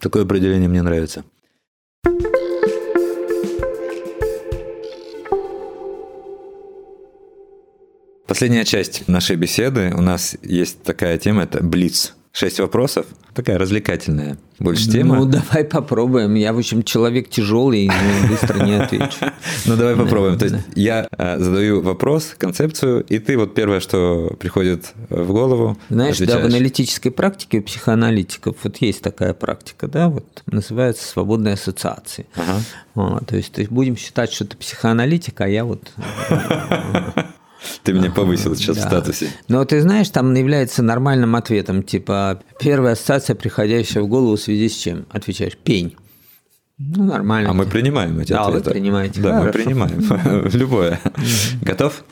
Такое 0.00 0.24
определение 0.24 0.68
мне 0.68 0.82
нравится. 0.82 1.24
Последняя 8.34 8.64
часть 8.64 9.06
нашей 9.06 9.36
беседы. 9.36 9.92
У 9.96 10.00
нас 10.00 10.36
есть 10.42 10.82
такая 10.82 11.18
тема, 11.18 11.44
это 11.44 11.62
блиц. 11.62 12.14
Шесть 12.32 12.58
вопросов. 12.58 13.06
Такая 13.32 13.58
развлекательная 13.58 14.38
больше 14.58 14.90
тема. 14.90 15.14
Ну, 15.14 15.24
давай 15.26 15.62
попробуем. 15.62 16.34
Я, 16.34 16.52
в 16.52 16.58
общем, 16.58 16.82
человек 16.82 17.30
тяжелый, 17.30 17.84
и 17.84 17.90
быстро 18.28 18.64
не 18.64 18.74
отвечу. 18.74 19.18
Ну, 19.66 19.76
давай 19.76 19.94
попробуем. 19.94 20.36
То 20.36 20.46
есть 20.46 20.56
я 20.74 21.06
э, 21.16 21.38
задаю 21.38 21.80
вопрос, 21.80 22.34
концепцию, 22.36 23.04
и 23.04 23.20
ты 23.20 23.38
вот 23.38 23.54
первое, 23.54 23.78
что 23.78 24.36
приходит 24.40 24.92
в 25.10 25.32
голову, 25.32 25.78
Знаешь, 25.88 26.18
да, 26.18 26.40
в 26.40 26.44
аналитической 26.44 27.10
практике 27.10 27.58
у 27.58 27.62
психоаналитиков 27.62 28.56
вот 28.64 28.76
есть 28.78 29.00
такая 29.00 29.32
практика, 29.32 29.86
да, 29.86 30.08
вот 30.08 30.42
называется 30.46 31.06
свободная 31.06 31.52
ассоциация. 31.52 32.26
То 32.94 33.36
есть 33.36 33.68
будем 33.70 33.96
считать, 33.96 34.32
что 34.32 34.44
ты 34.44 34.56
психоаналитик, 34.56 35.40
а 35.40 35.48
я 35.48 35.64
вот 35.64 35.92
ты 37.82 37.92
меня 37.92 38.10
повысил 38.10 38.54
сейчас 38.56 38.76
да. 38.76 38.82
в 38.82 38.86
статусе. 38.86 39.28
Но 39.48 39.64
ты 39.64 39.80
знаешь, 39.80 40.08
там 40.10 40.32
является 40.34 40.82
нормальным 40.82 41.36
ответом, 41.36 41.82
типа, 41.82 42.42
первая 42.60 42.94
ассоциация, 42.94 43.36
приходящая 43.36 44.02
в 44.04 44.08
голову 44.08 44.36
в 44.36 44.40
связи 44.40 44.68
с 44.68 44.76
чем? 44.76 45.06
Отвечаешь, 45.10 45.56
пень. 45.56 45.96
Ну, 46.78 47.04
нормально. 47.04 47.50
А 47.50 47.52
мы 47.52 47.66
принимаем 47.66 48.18
эти 48.18 48.32
да, 48.32 48.46
ответы. 48.46 48.64
Да, 48.64 48.70
вы 48.70 48.74
принимаете. 48.74 49.20
Да, 49.20 49.40
Хорошо. 49.40 49.46
мы 49.46 49.64
принимаем. 49.64 50.48
Любое. 50.52 51.00
Готов? 51.62 52.04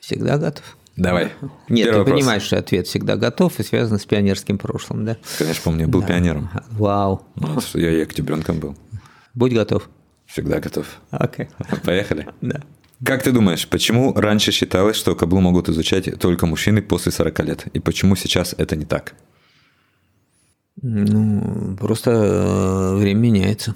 Всегда 0.00 0.36
готов. 0.36 0.64
Давай. 0.96 1.32
Нет, 1.68 1.86
Первый 1.86 1.92
ты 1.92 1.98
вопрос. 1.98 2.18
понимаешь, 2.18 2.42
что 2.42 2.58
ответ 2.58 2.86
всегда 2.86 3.16
готов 3.16 3.58
и 3.58 3.62
связан 3.62 3.98
с 3.98 4.04
пионерским 4.04 4.58
прошлым, 4.58 5.06
да? 5.06 5.16
Конечно, 5.38 5.62
помню, 5.64 5.82
я 5.82 5.88
был 5.88 6.02
да. 6.02 6.08
пионером. 6.08 6.50
Вау. 6.72 7.22
Ну, 7.36 7.58
я 7.74 7.90
и 7.90 8.02
октябренком 8.02 8.58
был. 8.58 8.76
Будь 9.32 9.54
готов. 9.54 9.88
Всегда 10.26 10.60
готов. 10.60 10.86
Окей. 11.10 11.48
Okay. 11.58 11.84
Поехали? 11.84 12.28
Да. 12.40 12.60
Как 13.04 13.22
ты 13.22 13.32
думаешь, 13.32 13.66
почему 13.66 14.12
раньше 14.12 14.52
считалось, 14.52 14.96
что 14.96 15.14
каблу 15.14 15.40
могут 15.40 15.70
изучать 15.70 16.18
только 16.18 16.46
мужчины 16.46 16.82
после 16.82 17.12
40 17.12 17.40
лет? 17.40 17.66
И 17.72 17.80
почему 17.80 18.14
сейчас 18.14 18.54
это 18.58 18.76
не 18.76 18.84
так? 18.84 19.14
Ну, 20.82 21.76
просто 21.78 22.10
э, 22.10 22.96
время 22.96 23.20
меняется. 23.20 23.74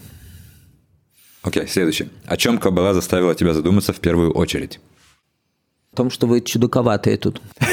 Окей, 1.43 1.63
okay, 1.63 1.69
следующее. 1.69 2.09
О 2.27 2.37
чем 2.37 2.59
кабала 2.59 2.93
заставила 2.93 3.35
тебя 3.35 3.55
задуматься 3.55 3.93
в 3.93 4.01
первую 4.01 4.33
очередь? 4.33 4.79
О 5.93 5.97
том, 5.97 6.11
что 6.11 6.27
вы 6.27 6.43
чудаковатые 6.43 7.17
тут. 7.17 7.41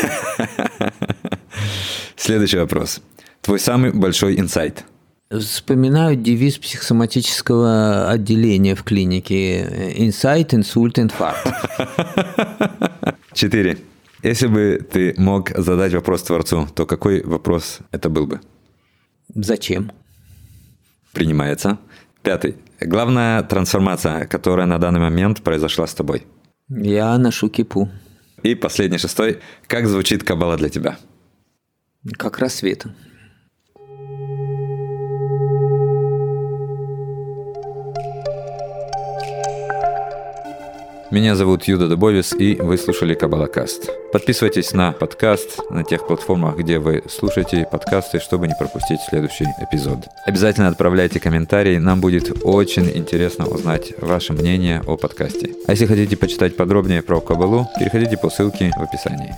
Следующий 2.15 2.57
вопрос. 2.57 3.01
Твой 3.41 3.59
самый 3.59 3.91
большой 3.91 4.39
инсайт– 4.39 4.85
Вспоминаю 5.39 6.17
девиз 6.17 6.57
психосоматического 6.57 8.09
отделения 8.09 8.75
в 8.75 8.83
клинике 8.83 9.93
«Инсайт, 9.95 10.53
инсульт, 10.53 10.99
инфаркт». 10.99 11.47
Четыре. 13.33 13.77
Если 14.23 14.47
бы 14.47 14.85
ты 14.91 15.13
мог 15.17 15.51
задать 15.57 15.93
вопрос 15.93 16.23
Творцу, 16.23 16.67
то 16.75 16.85
какой 16.85 17.23
вопрос 17.23 17.79
это 17.91 18.09
был 18.09 18.27
бы? 18.27 18.41
Зачем? 19.33 19.93
Принимается. 21.13 21.77
Пятый. 22.23 22.57
Главная 22.81 23.41
трансформация, 23.43 24.25
которая 24.25 24.67
на 24.67 24.79
данный 24.79 24.99
момент 24.99 25.41
произошла 25.43 25.87
с 25.87 25.93
тобой? 25.93 26.27
Я 26.67 27.17
ношу 27.17 27.49
кипу. 27.49 27.89
И 28.43 28.53
последний, 28.53 28.97
шестой. 28.97 29.39
Как 29.67 29.87
звучит 29.87 30.25
Каббала 30.25 30.57
для 30.57 30.67
тебя? 30.67 30.97
Как 32.17 32.39
рассвет. 32.39 32.85
Меня 41.11 41.35
зовут 41.35 41.65
Юда 41.65 41.89
Дубовис, 41.89 42.31
и 42.31 42.55
вы 42.55 42.77
слушали 42.77 43.15
Кабалакаст. 43.15 43.89
Подписывайтесь 44.13 44.71
на 44.71 44.93
подкаст 44.93 45.59
на 45.69 45.83
тех 45.83 46.07
платформах, 46.07 46.55
где 46.55 46.79
вы 46.79 47.03
слушаете 47.09 47.67
подкасты, 47.69 48.21
чтобы 48.21 48.47
не 48.47 48.55
пропустить 48.57 49.01
следующий 49.09 49.43
эпизод. 49.59 50.07
Обязательно 50.25 50.69
отправляйте 50.69 51.19
комментарии, 51.19 51.77
нам 51.79 51.99
будет 51.99 52.31
очень 52.45 52.89
интересно 52.95 53.45
узнать 53.45 53.91
ваше 53.99 54.31
мнение 54.31 54.83
о 54.87 54.95
подкасте. 54.95 55.53
А 55.67 55.71
если 55.71 55.85
хотите 55.85 56.15
почитать 56.15 56.55
подробнее 56.55 57.01
про 57.01 57.19
Кабалу, 57.19 57.67
переходите 57.77 58.15
по 58.15 58.29
ссылке 58.29 58.71
в 58.77 58.81
описании. 58.81 59.35